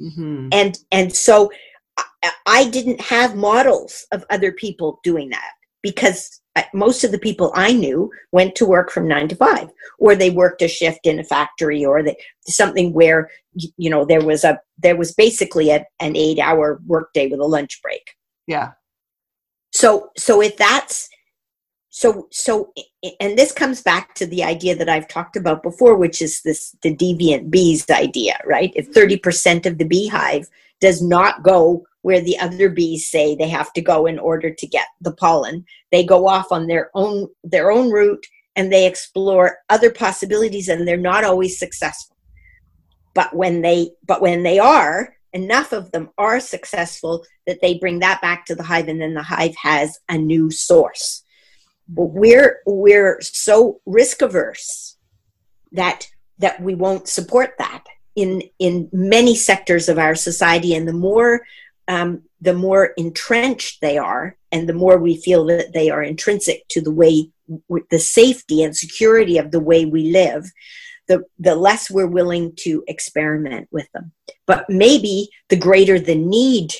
[0.00, 0.48] Mhm.
[0.52, 1.50] And and so
[1.96, 5.52] I, I didn't have models of other people doing that
[5.82, 6.40] because
[6.74, 10.30] most of the people I knew went to work from 9 to 5 or they
[10.30, 14.60] worked a shift in a factory or they, something where you know there was a
[14.78, 18.14] there was basically a, an 8 hour workday with a lunch break
[18.46, 18.72] yeah
[19.72, 21.08] so so if that's
[21.90, 22.72] so so
[23.20, 26.74] and this comes back to the idea that i've talked about before which is this
[26.82, 28.72] the deviant bees idea right?
[28.74, 30.48] If 30% of the beehive
[30.80, 34.66] does not go where the other bees say they have to go in order to
[34.66, 39.58] get the pollen they go off on their own their own route and they explore
[39.70, 42.16] other possibilities and they're not always successful.
[43.14, 48.00] But when they but when they are enough of them are successful that they bring
[48.00, 51.24] that back to the hive and then the hive has a new source.
[51.88, 54.96] But we're we're so risk averse
[55.72, 60.74] that that we won't support that in in many sectors of our society.
[60.74, 61.42] And the more
[61.88, 66.66] um, the more entrenched they are and the more we feel that they are intrinsic
[66.68, 67.30] to the way
[67.90, 70.44] the safety and security of the way we live
[71.08, 74.12] the the less we're willing to experiment with them.
[74.46, 76.72] But maybe the greater the need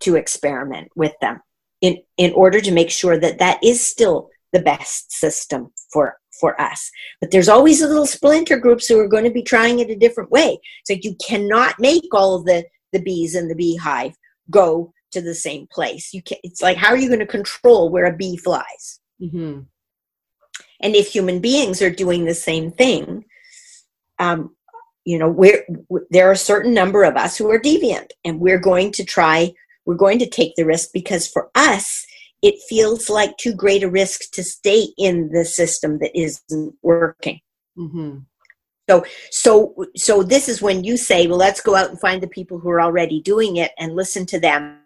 [0.00, 1.40] to experiment with them
[1.80, 6.60] in in order to make sure that that is still the best system for for
[6.60, 6.90] us.
[7.20, 9.96] But there's always a little splinter groups who are going to be trying it a
[9.96, 10.58] different way.
[10.84, 14.16] So you cannot make all the the bees in the beehive
[14.50, 16.12] go to the same place.
[16.12, 19.00] You can it's like how are you going to control where a bee flies?
[19.18, 19.60] Hmm
[20.80, 23.24] and if human beings are doing the same thing
[24.18, 24.54] um,
[25.04, 25.64] you know we're
[26.10, 29.52] there are a certain number of us who are deviant and we're going to try
[29.86, 32.06] we're going to take the risk because for us
[32.42, 37.40] it feels like too great a risk to stay in the system that isn't working
[37.76, 38.18] hmm
[39.30, 42.58] so so this is when you say well let's go out and find the people
[42.58, 44.80] who are already doing it and listen to them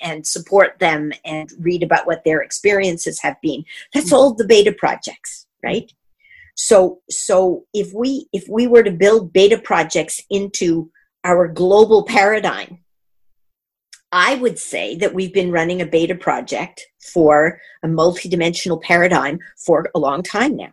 [0.00, 3.64] and support them and read about what their experiences have been.
[3.92, 5.92] That's all the beta projects, right?
[6.56, 10.90] So so if we if we were to build beta projects into
[11.22, 12.80] our global paradigm,
[14.10, 19.88] I would say that we've been running a beta project for a multidimensional paradigm for
[19.94, 20.72] a long time now.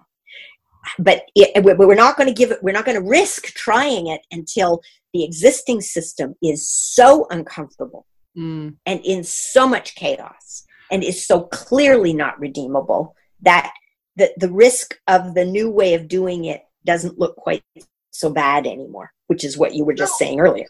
[0.99, 4.21] But it, we're not going to give it, we're not going to risk trying it
[4.31, 4.81] until
[5.13, 8.05] the existing system is so uncomfortable
[8.35, 8.77] Mm.
[8.87, 13.71] and in so much chaos and is so clearly not redeemable that
[14.15, 17.63] the, the risk of the new way of doing it doesn't look quite
[18.11, 20.25] so bad anymore, which is what you were just No.
[20.25, 20.67] saying earlier.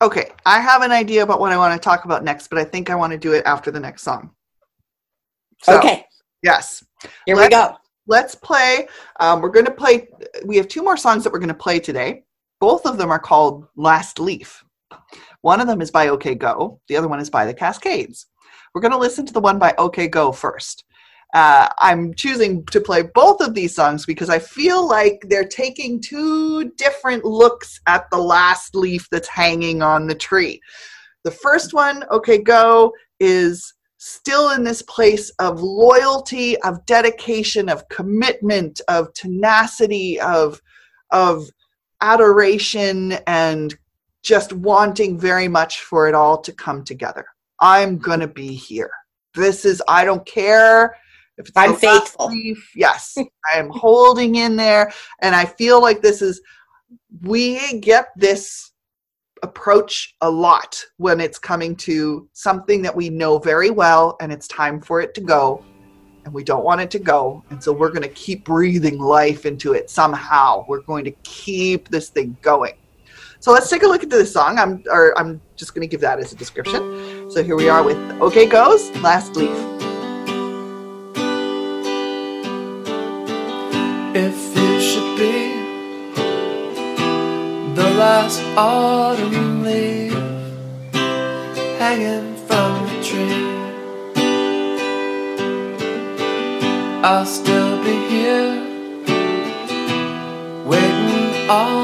[0.00, 2.64] Okay, I have an idea about what I want to talk about next, but I
[2.64, 4.30] think I want to do it after the next song.
[5.62, 6.06] So, okay,
[6.42, 6.84] Yes.
[7.26, 7.76] here we let's- go.
[8.06, 8.86] let's play.
[9.18, 10.08] Um, we're going to play.
[10.44, 12.24] We have two more songs that we're going to play today.
[12.60, 14.64] Both of them are called Last Leaf.
[15.40, 16.80] One of them is by OK Go.
[16.88, 18.26] The other one is by the Cascades.
[18.74, 20.84] We're going to listen to the one by OK Go first.
[21.34, 26.00] Uh, I'm choosing to play both of these songs because I feel like they're taking
[26.00, 30.60] two different looks at the last leaf that's hanging on the tree.
[31.24, 37.88] The first one, OK Go, is still in this place of loyalty, of dedication, of
[37.88, 40.60] commitment, of tenacity, of
[41.10, 41.50] of
[42.00, 43.76] adoration and
[44.22, 47.24] just wanting very much for it all to come together.
[47.60, 48.90] I'm going to be here.
[49.34, 50.96] This is I don't care
[51.38, 52.28] if it's I'm faithful.
[52.28, 52.72] leaf.
[52.76, 53.16] Yes,
[53.52, 56.40] I am holding in there and I feel like this is
[57.22, 58.72] we get this
[59.42, 64.48] approach a lot when it's coming to something that we know very well and it's
[64.48, 65.64] time for it to go
[66.24, 69.46] and we don't want it to go and so we're going to keep breathing life
[69.46, 70.64] into it somehow.
[70.68, 72.74] We're going to keep this thing going.
[73.40, 74.58] So let's take a look at this song.
[74.58, 77.30] I'm or i'm just going to give that as a description.
[77.30, 79.78] So here we are with OK Go's last leaf
[88.18, 90.12] last autumn leaf
[91.78, 93.46] hanging from the tree,
[97.08, 98.50] I'll still be here
[100.66, 101.77] waiting on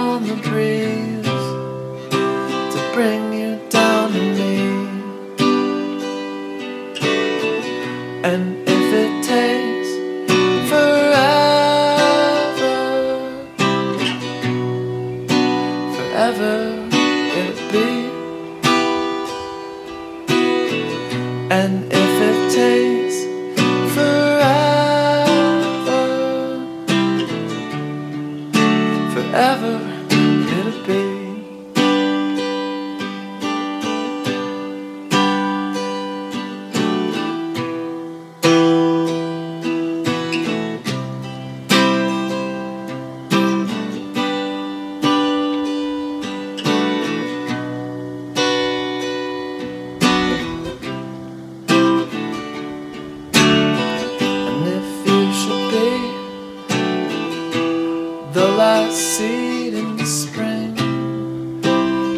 [58.57, 60.77] last seed in the spring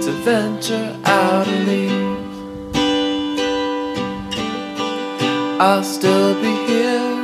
[0.03, 2.17] to venture out and leave,
[5.59, 7.17] I'll still be here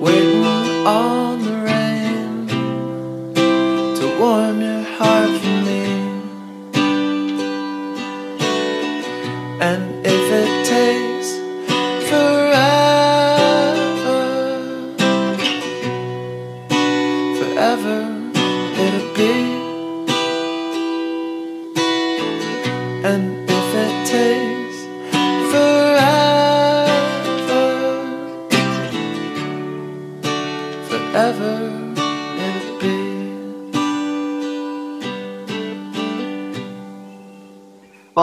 [0.00, 0.44] waiting
[0.86, 1.39] on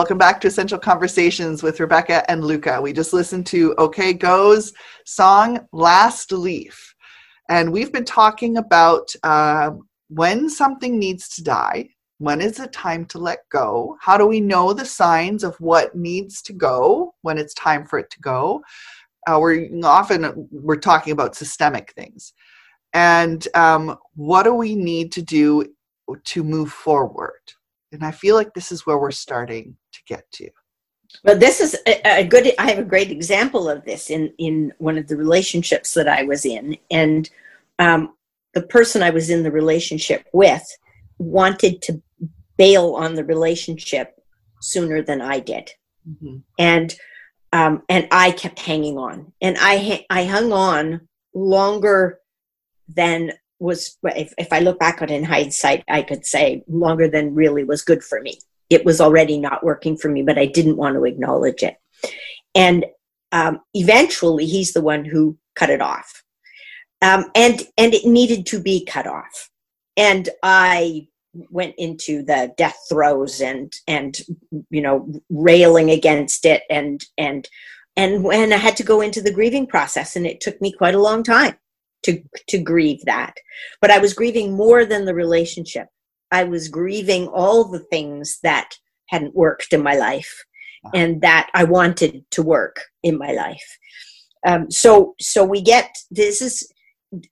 [0.08, 2.80] Welcome back to Essential Conversations with Rebecca and Luca.
[2.80, 4.72] We just listened to OK Go's
[5.04, 6.94] song Last Leaf.
[7.50, 9.72] And we've been talking about uh,
[10.08, 13.98] when something needs to die, when is it time to let go?
[14.00, 17.98] How do we know the signs of what needs to go when it's time for
[17.98, 18.62] it to go?
[19.26, 22.32] Uh, we're often we're talking about systemic things,
[22.94, 25.66] and um, what do we need to do
[26.24, 27.42] to move forward?
[27.92, 29.76] And I feel like this is where we're starting
[30.08, 30.50] get to.
[31.24, 32.52] But this is a, a good.
[32.58, 36.22] I have a great example of this in in one of the relationships that I
[36.24, 37.28] was in, and
[37.78, 38.14] um,
[38.54, 40.66] the person I was in the relationship with
[41.18, 42.02] wanted to
[42.56, 44.20] bail on the relationship
[44.60, 45.70] sooner than I did.
[46.08, 46.42] Mhm.
[46.58, 46.94] and
[47.52, 52.20] um, and I kept hanging on, and I ha- I hung on longer
[52.86, 53.96] than was.
[54.04, 57.64] If, if I look back on it in hindsight, I could say longer than really
[57.64, 58.38] was good for me.
[58.70, 61.76] It was already not working for me, but I didn't want to acknowledge it.
[62.54, 62.84] And
[63.32, 66.22] um, eventually, he's the one who cut it off,
[67.02, 69.50] um, and and it needed to be cut off.
[69.96, 71.08] And I
[71.50, 74.20] went into the death throes and and
[74.70, 77.48] you know railing against it and and
[77.96, 80.94] and when i had to go into the grieving process and it took me quite
[80.94, 81.54] a long time
[82.02, 83.34] to to grieve that
[83.80, 85.88] but i was grieving more than the relationship
[86.30, 88.70] i was grieving all the things that
[89.08, 90.44] hadn't worked in my life
[90.94, 93.78] and that i wanted to work in my life.
[94.46, 96.70] Um, so so we get this is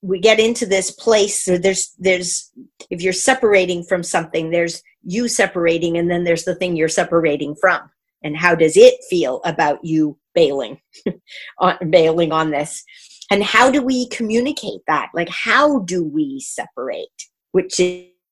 [0.02, 2.50] we get into this place where there's there's
[2.90, 7.54] if you're separating from something there's you separating and then there's the thing you're separating
[7.60, 7.80] from.
[8.24, 10.80] And how does it feel about you bailing
[11.58, 12.82] on bailing on this?
[13.30, 15.10] And how do we communicate that?
[15.14, 17.08] Like how do we separate?
[17.52, 17.80] Which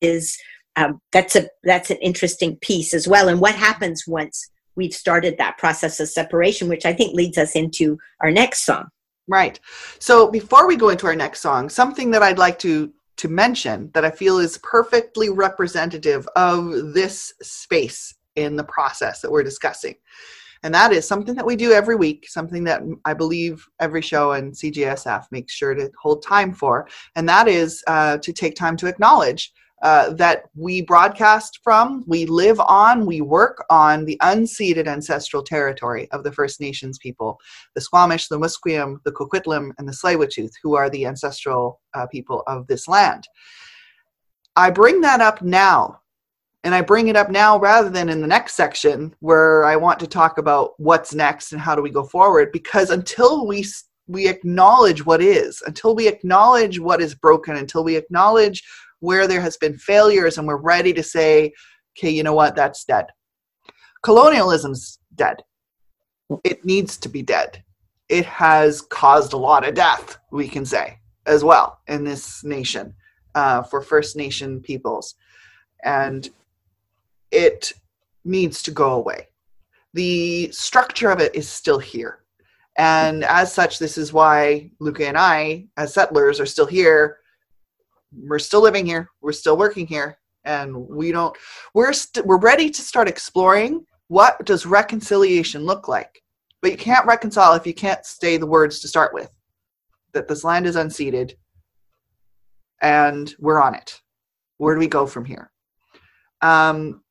[0.01, 0.37] is
[0.77, 5.37] um, that's a that's an interesting piece as well and what happens once we've started
[5.39, 8.89] that process of separation which i think leads us into our next song
[9.27, 9.59] Right.
[9.99, 13.91] So before we go into our next song, something that I'd like to to mention
[13.95, 19.95] that I feel is perfectly representative of this space in the process that we're discussing.
[20.65, 24.33] And that is something that we do every week, something that I believe every show
[24.33, 26.89] and CJSF makes sure to hold time for.
[27.15, 29.53] And that is uh, to take time to acknowledge
[29.85, 36.11] uh, that we broadcast from, we live on, we work on the unceded ancestral territory
[36.11, 37.39] of the First Nations people
[37.75, 42.43] the Squamish, the Musqueam, the Coquitlam, and the Tsleil-Waututh, who are the ancestral uh, people
[42.47, 43.29] of this land.
[44.57, 46.01] I bring that up now,
[46.63, 50.01] and I bring it up now rather than in the next section where I want
[50.01, 52.53] to talk about what's next and how do we go forward.
[52.53, 53.67] Because until we
[54.07, 58.63] we acknowledge what is, until we acknowledge what is broken, until we acknowledge
[59.01, 61.53] where there has been failures, and we're ready to say,
[61.99, 63.07] okay, you know what, that's dead.
[64.03, 65.37] Colonialism's dead
[66.43, 67.63] it needs to be dead.
[68.09, 72.95] It has caused a lot of death, we can say, as well, in this nation
[73.35, 75.15] uh, for First Nation peoples.
[75.85, 76.29] And
[77.31, 77.73] it
[78.25, 79.29] needs to go away.
[79.95, 82.21] The structure of it is still here.
[82.77, 87.19] And as such, this is why Luca and I, as settlers, are still here.
[88.17, 89.09] We're still living here.
[89.21, 90.19] We're still working here.
[90.45, 91.35] And we don't,
[91.73, 96.23] we're, st- we're ready to start exploring what does reconciliation look like
[96.65, 99.31] but you can't reconcile if you can't say the words to start with
[100.15, 101.35] that this land is unceded
[102.81, 104.01] and we're on it
[104.57, 105.51] where do we go from here
[106.41, 107.03] um,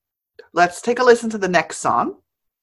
[0.54, 2.16] let's take a listen to the next song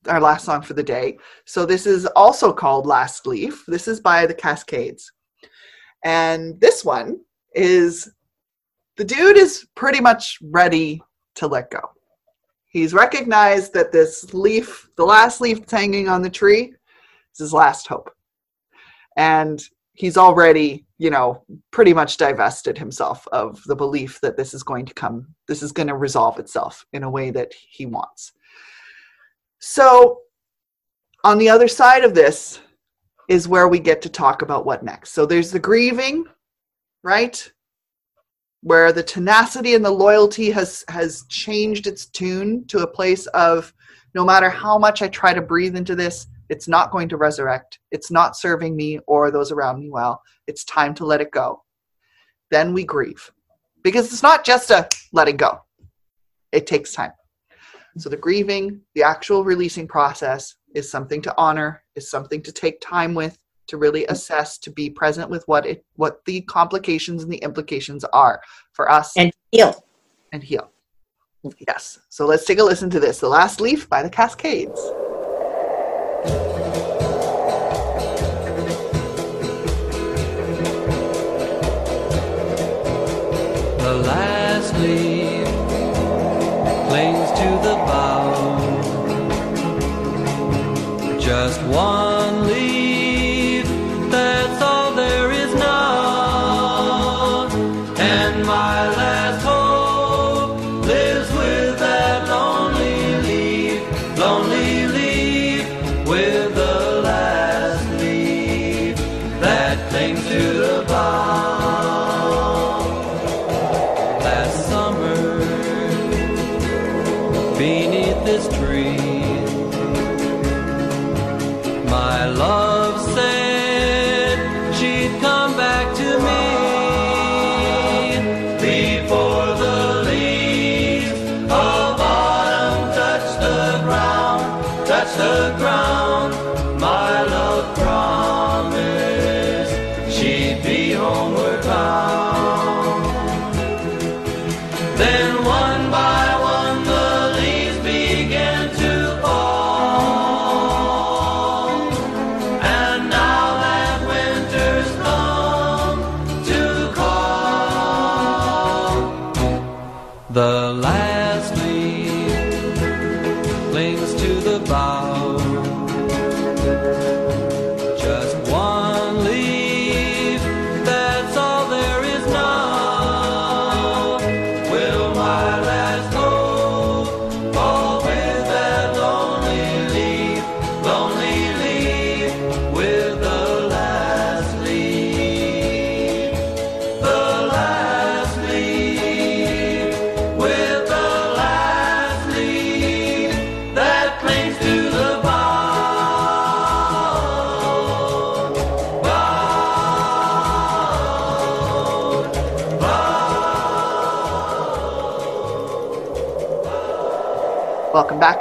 [0.09, 4.01] our last song for the day so this is also called last leaf this is
[4.01, 5.13] by the cascades
[6.05, 7.21] and this one
[7.55, 8.11] is
[9.01, 11.03] the dude is pretty much ready
[11.35, 11.81] to let go
[12.71, 16.73] He's recognized that this leaf, the last leaf that's hanging on the tree,
[17.33, 18.15] is his last hope.
[19.17, 19.61] And
[19.93, 21.43] he's already, you know,
[21.73, 25.73] pretty much divested himself of the belief that this is going to come, this is
[25.73, 28.33] going to resolve itself in a way that he wants.
[29.59, 30.21] So,
[31.25, 32.61] on the other side of this
[33.29, 35.11] is where we get to talk about what next.
[35.11, 36.25] So, there's the grieving,
[37.03, 37.51] right?
[38.63, 43.73] Where the tenacity and the loyalty has has changed its tune to a place of
[44.15, 47.79] no matter how much I try to breathe into this, it's not going to resurrect.
[47.91, 50.21] It's not serving me or those around me well.
[50.47, 51.63] It's time to let it go.
[52.51, 53.31] Then we grieve.
[53.83, 55.61] Because it's not just a letting go.
[56.53, 57.13] It takes time.
[57.99, 62.81] So the grieving, the actual releasing process is something to honor, is something to take
[62.81, 63.39] time with,
[63.69, 64.11] to really mm.
[64.11, 68.41] assess to be present with what it what the complications and the implications are
[68.73, 69.17] for us.
[69.17, 69.85] And heal.
[70.33, 70.71] and heal.
[71.67, 71.99] Yes.
[72.09, 74.81] So let's take a listen to this the last leaf by the cascades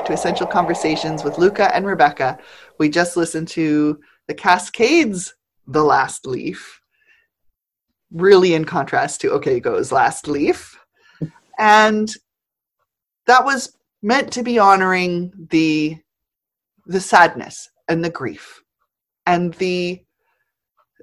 [0.09, 2.39] to Essential Conversations with Luca and Rebecca.
[2.79, 5.35] We just listened to the Cascades,
[5.67, 6.81] The Last Leaf,
[8.11, 10.79] really in contrast to OK Go's Last Leaf.
[11.59, 12.11] And
[13.27, 15.97] that was meant to be honoring the
[16.87, 18.63] the sadness and the grief
[19.27, 20.01] and the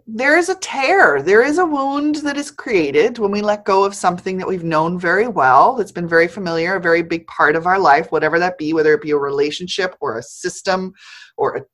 [0.06, 1.20] there is a tear.
[1.20, 4.62] There is a wound that is created when we let go of something that we've
[4.62, 8.38] known very well that's been very familiar a very big part of our life whatever
[8.38, 10.94] that be whether it be a relationship or a system
[11.36, 11.64] or a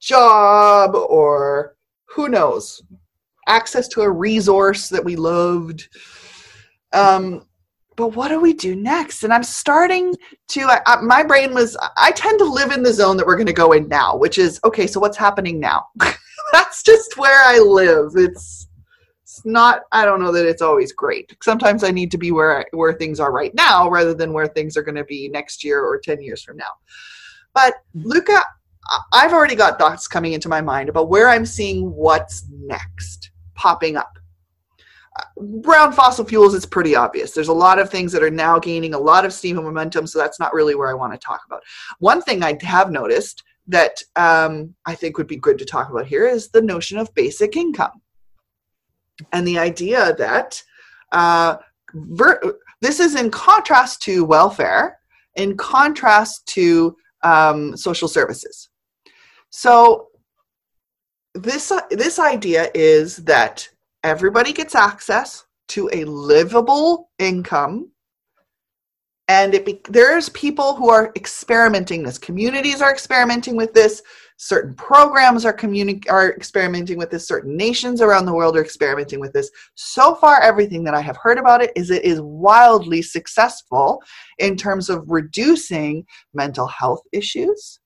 [0.00, 2.82] job or who knows
[3.46, 5.88] access to a resource that we loved.
[6.92, 7.44] Um
[7.96, 9.24] but what do we do next?
[9.24, 10.14] And i'm starting
[10.48, 13.36] to I, I, my brain was i tend to live in the zone that we're
[13.36, 15.84] going to go in now which is okay so what's happening now
[16.52, 18.12] that's just where i live.
[18.16, 18.68] It's
[19.22, 21.36] it's not i don't know that it's always great.
[21.42, 24.46] Sometimes i need to be where I, where things are right now rather than where
[24.46, 26.72] things are going to be next year or 10 years from now.
[27.54, 28.42] But luca
[29.12, 33.96] i've already got thoughts coming into my mind about where i'm seeing what's next popping
[33.96, 34.18] up.
[35.18, 35.24] Uh,
[35.60, 37.32] brown fossil fuels it's pretty obvious.
[37.32, 40.06] There's a lot of things that are now gaining a lot of steam and momentum
[40.06, 41.62] so that's not really where i want to talk about.
[41.98, 46.06] One thing i have noticed that um, i think would be good to talk about
[46.06, 48.02] here is the notion of basic income.
[49.32, 50.62] And the idea that
[51.12, 51.56] uh,
[51.94, 54.98] ver- this is in contrast to welfare
[55.36, 58.68] in contrast to um, social services.
[59.50, 60.08] So
[61.34, 63.68] this this idea is that
[64.02, 67.90] everybody gets access to a livable income
[69.28, 72.18] and it be, there's people who are experimenting this.
[72.18, 74.02] Communities are experimenting with this.
[74.38, 77.26] Certain programs are communi- are experimenting with this.
[77.26, 79.50] Certain nations around the world are experimenting with this.
[79.74, 84.02] So far everything that i have heard about it is it is wildly successful
[84.38, 87.80] in terms of reducing mental health issues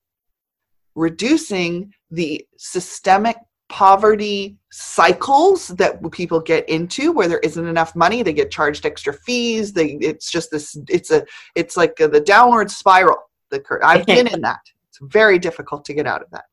[0.95, 3.37] reducing the systemic
[3.69, 9.13] poverty cycles that people get into where there isn't enough money they get charged extra
[9.13, 13.17] fees they it's just this it's a it's like the downward spiral.
[13.49, 14.61] The i've been in that.
[14.89, 16.45] It's very difficult to get out of that.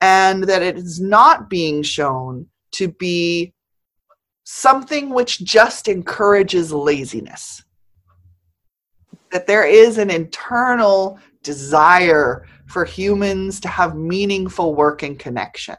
[0.00, 3.52] And that it is not being shown to be
[4.44, 7.64] something which just encourages laziness.
[9.30, 15.76] That there is an internal desire for humans to have meaningful work and connection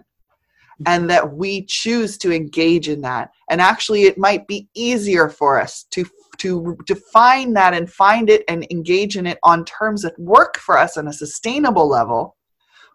[0.85, 3.31] and that we choose to engage in that.
[3.49, 6.05] And actually it might be easier for us to
[6.37, 10.75] to define that and find it and engage in it on terms that work for
[10.75, 12.35] us on a sustainable level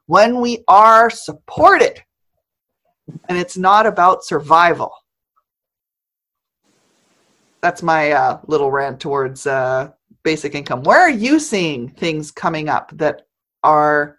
[0.07, 2.03] when we are supported.
[3.29, 4.91] And it's not about survival.
[7.61, 9.91] That's my uh, little rant towards uh,
[10.25, 10.83] basic income.
[10.83, 13.27] Where are you seeing things coming up that
[13.63, 14.16] are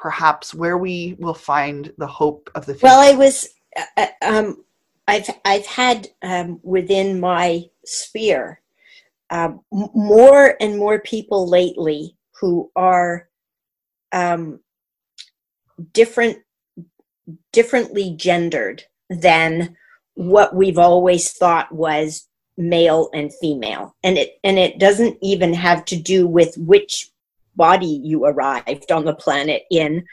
[0.00, 3.48] perhaps where we will find the hope of the future Well, I was,
[3.96, 4.64] uh, um,
[5.06, 8.60] I've I've had um, within my sphere
[9.72, 13.28] m- more and more people lately who are
[14.12, 14.60] um,
[15.92, 16.38] different,
[17.52, 19.76] differently gendered than
[20.14, 22.26] what we've always thought was
[22.56, 27.10] male and female, and it and it doesn't even have to do with which
[27.56, 30.04] body you arrived on the planet in,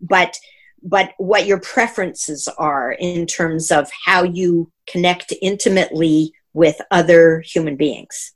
[0.00, 0.36] but
[0.82, 7.76] but what your preferences are in terms of how you connect intimately with other human
[7.76, 8.32] beings.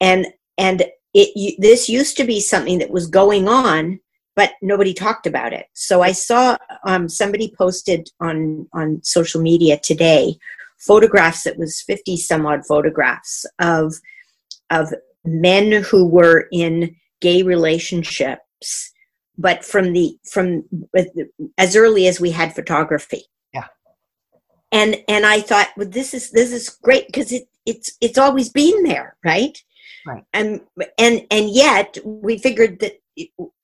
[0.00, 4.00] And and it this used to be something that was going on
[4.36, 5.66] but nobody talked about it.
[5.74, 10.36] So i saw um, somebody posted on on social media today
[10.78, 13.94] photographs it was 50 some odd photographs of
[14.70, 14.92] of
[15.24, 16.94] men who were in
[17.26, 18.70] gay relationships
[19.46, 20.46] but from the from
[21.64, 23.22] as early as we had photography
[23.58, 23.68] Yeah.
[24.80, 28.48] and and i thought well this is this is great because it it's it's always
[28.62, 29.56] been there right
[30.06, 30.24] Right.
[30.38, 30.48] and
[31.04, 32.94] and and yet we figured that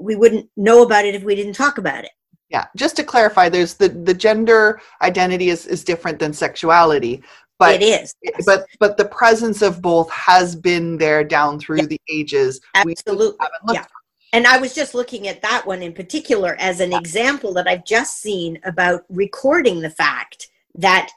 [0.06, 2.14] we wouldn't know about it if we didn't talk about it
[2.56, 4.60] Yeah, just to clarify, there's the the gender
[5.10, 7.14] identity is is different than sexuality,
[7.60, 8.44] but it is yes.
[8.44, 12.60] but but the presence of both has been there down through the ages.
[12.74, 13.46] Absolutely.
[13.72, 13.84] Yeah.
[14.32, 17.84] And I was just looking at that one in particular as an example that I've
[17.84, 21.10] just seen about recording the fact that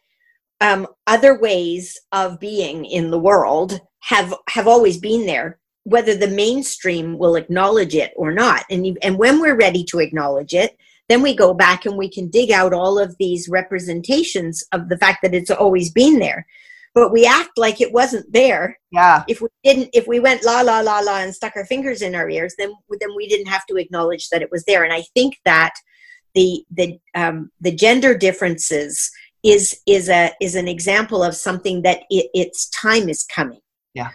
[0.61, 6.27] um, other ways of being in the world have have always been there, whether the
[6.27, 8.65] mainstream will acknowledge it or not.
[8.69, 10.77] And you, and when we're ready to acknowledge it,
[11.13, 14.97] then we go back and we can dig out all of these representations of the
[14.97, 16.47] fact that it's always been there.
[16.95, 20.61] But we act like it wasn't there Yeah, if we didn't if we went la
[20.61, 23.65] la la la and stuck our fingers in our ears then then we didn't have
[23.67, 25.73] to acknowledge that it was there and i think that
[26.35, 29.09] the the um, the gender differences
[29.43, 33.61] is is a is an example of something that it, its time is coming
[33.93, 34.11] Yeah.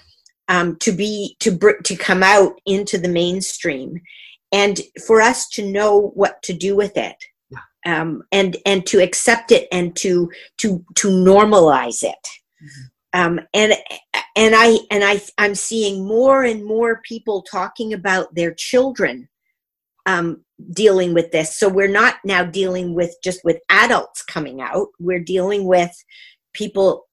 [0.48, 4.00] um, to be to br- to come out into the mainstream
[4.52, 7.16] and for us to know what to do with it
[7.86, 12.28] um, and and to accept it and to to to normalize it
[13.12, 13.74] um, and
[14.36, 19.28] and I and I I'm seeing more and more people talking about their children
[20.06, 21.56] um, dealing with this.
[21.58, 24.88] So we're not now dealing with just with adults coming out.
[24.98, 25.92] We're dealing with
[26.52, 27.06] people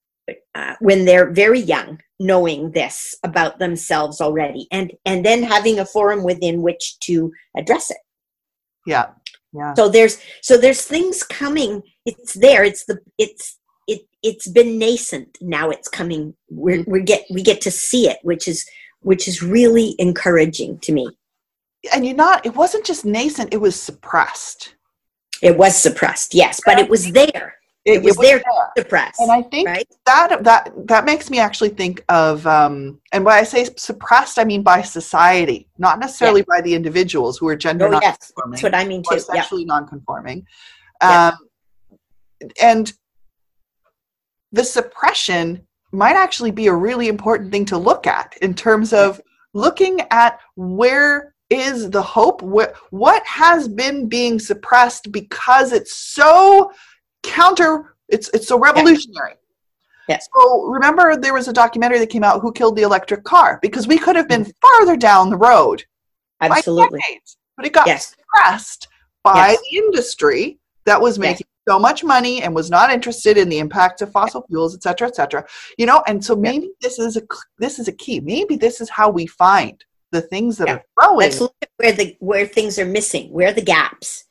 [0.53, 5.85] uh, when they're very young, knowing this about themselves already, and and then having a
[5.85, 7.97] forum within which to address it.
[8.85, 9.07] yeah,
[9.53, 9.73] yeah.
[9.73, 11.81] So there's so there's things coming.
[12.05, 12.63] It's there.
[12.63, 13.57] It's the it's
[13.87, 15.37] it it's been nascent.
[15.41, 16.35] Now it's coming.
[16.49, 18.65] We're we get we get to see it, which is
[19.01, 21.07] which is really encouraging to me.
[21.93, 22.45] And you're not.
[22.45, 23.53] It wasn't just nascent.
[23.53, 24.75] It was suppressed.
[25.41, 27.54] It was suppressed, yes, but it was there.
[27.85, 28.41] It was there
[28.77, 29.87] Suppressed, And I think right?
[30.07, 34.43] that that that makes me actually think of um and when I say suppressed I
[34.43, 38.73] mean by society not necessarily by the individuals who are gender Oh, yes, that's what
[38.75, 39.15] I mean too.
[39.15, 40.45] Yeah, sexually non-conforming
[41.01, 41.27] Yeah.
[41.27, 42.91] um and
[44.51, 49.21] the suppression might actually be a really important thing to look at in terms of
[49.53, 56.71] looking at where is the hope what what has been being suppressed because it's so
[57.25, 59.33] counter it's it's so revolutionary
[60.07, 60.27] Yes.
[60.35, 63.87] so remember there was a documentary that came out who killed the electric car because
[63.87, 64.77] we could have been Mm-hmm.
[64.77, 65.83] farther down the road
[66.41, 66.99] absolutely.
[66.99, 68.87] decades, but it got Yes, suppressed
[69.23, 69.59] by Yes.
[69.71, 71.21] the industry that was Yes.
[71.21, 74.83] making so much money and was not interested in the impacts of fossil fuels, et
[74.83, 75.43] cetera, et cetera.
[75.79, 77.23] You know, and so maybe this is a
[77.57, 78.19] this is a key.
[78.19, 80.75] Maybe this is how we find the things that Yeah.
[80.75, 81.17] are growing.
[81.21, 83.33] let's look at where the where things are missing.
[83.33, 84.25] Where are the gaps?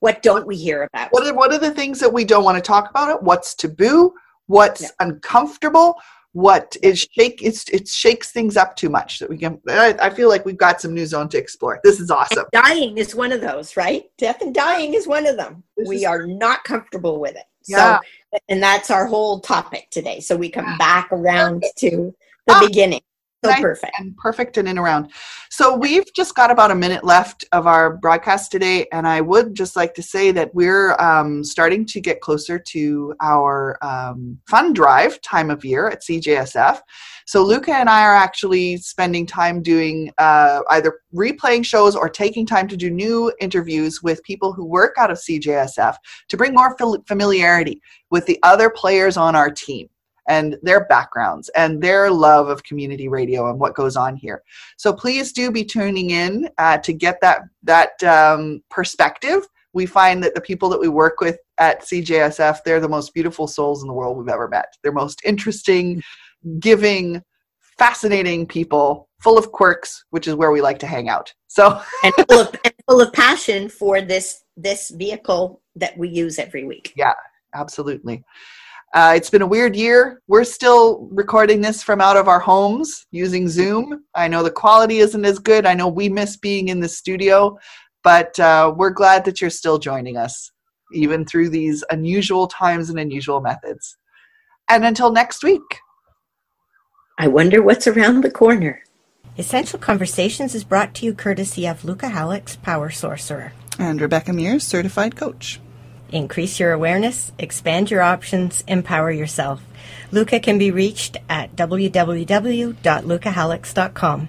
[0.00, 1.08] What don't we hear about?
[1.12, 3.10] What are, what are the things that we don't want to talk about?
[3.10, 3.22] It.
[3.22, 4.12] What's taboo?
[4.46, 5.94] What's uncomfortable?
[6.32, 7.40] What is shake?
[7.42, 9.60] It's it shakes things up too much that we can.
[9.68, 11.80] I, I feel like we've got some new zone to explore.
[11.84, 12.46] This is awesome.
[12.52, 14.04] dying is one of those, right?
[14.16, 15.62] Death and dying is one of them.
[15.76, 17.44] This we is- are not comfortable with it.
[17.66, 17.98] Yeah.
[18.32, 20.20] So, and that's our whole topic today.
[20.20, 22.14] So we come back around to
[22.46, 22.64] the Ah.
[22.66, 23.02] beginning.
[23.42, 23.92] So perfect.
[23.98, 25.12] and perfect and in around.
[25.48, 29.54] So we've just got about a minute left of our broadcast today, and I would
[29.54, 34.74] just like to say that we're um, starting to get closer to our um, fund
[34.74, 36.80] drive time of year at CJSF.
[37.26, 42.44] So Luca and I are actually spending time doing uh, either replaying shows or taking
[42.44, 45.94] time to do new interviews with people who work out of CJSF
[46.28, 47.80] to bring more fam- familiarity
[48.10, 49.88] with the other players on our team
[50.28, 54.42] and their backgrounds and their love of community radio and what goes on here.
[54.76, 59.46] So please do be tuning in uh, to get that that um, perspective.
[59.72, 63.46] We find that the people that we work with at CJSF, they're the most beautiful
[63.46, 64.74] souls in the world we've ever met.
[64.82, 66.02] They're most interesting,
[66.58, 67.22] giving,
[67.78, 71.32] fascinating people, full of quirks, which is where we like to hang out.
[71.46, 76.38] So And full of and full of passion for this this vehicle that we use
[76.38, 76.92] every week.
[76.96, 77.14] Yeah,
[77.54, 78.24] absolutely.
[78.92, 80.20] Uh, it's been a weird year.
[80.26, 84.04] We're still recording this from out of our homes using Zoom.
[84.16, 85.64] I know the quality isn't as good.
[85.64, 87.56] I know we miss being in the studio,
[88.02, 90.50] but uh, we're glad that you're still joining us.
[90.92, 93.96] even through these unusual times and unusual methods.
[94.68, 95.80] And until next week.
[97.18, 98.82] I wonder what's around the corner.
[99.38, 103.52] Essential Conversations is brought to you courtesy of Luca Hallex Power Sorcerer.
[103.78, 105.60] And Rebecca Mears, certified coach.
[106.12, 109.62] Increase your awareness, expand your options, empower yourself.
[110.10, 114.28] Luca can be reached at www.lucahallex.com.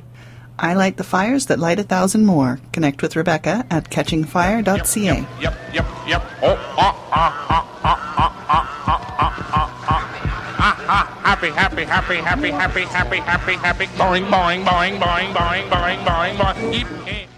[0.60, 2.60] I light the fires that light a thousand more.
[2.72, 5.06] Connect with Rebecca at catchingfire.ca.
[5.06, 6.24] Yep, yep, yep, yep.
[6.44, 10.08] Oh, ah, ah, ah, ah, ah, ah, ah, ah, ah, ah.
[10.64, 13.88] Ah, ah, happy, happy, happy, happy, happy, happy, happy, happy.
[13.98, 16.74] Boing, boing, boing, boing, boing, boing, boing, boing.
[16.78, 17.31] Yip, yip.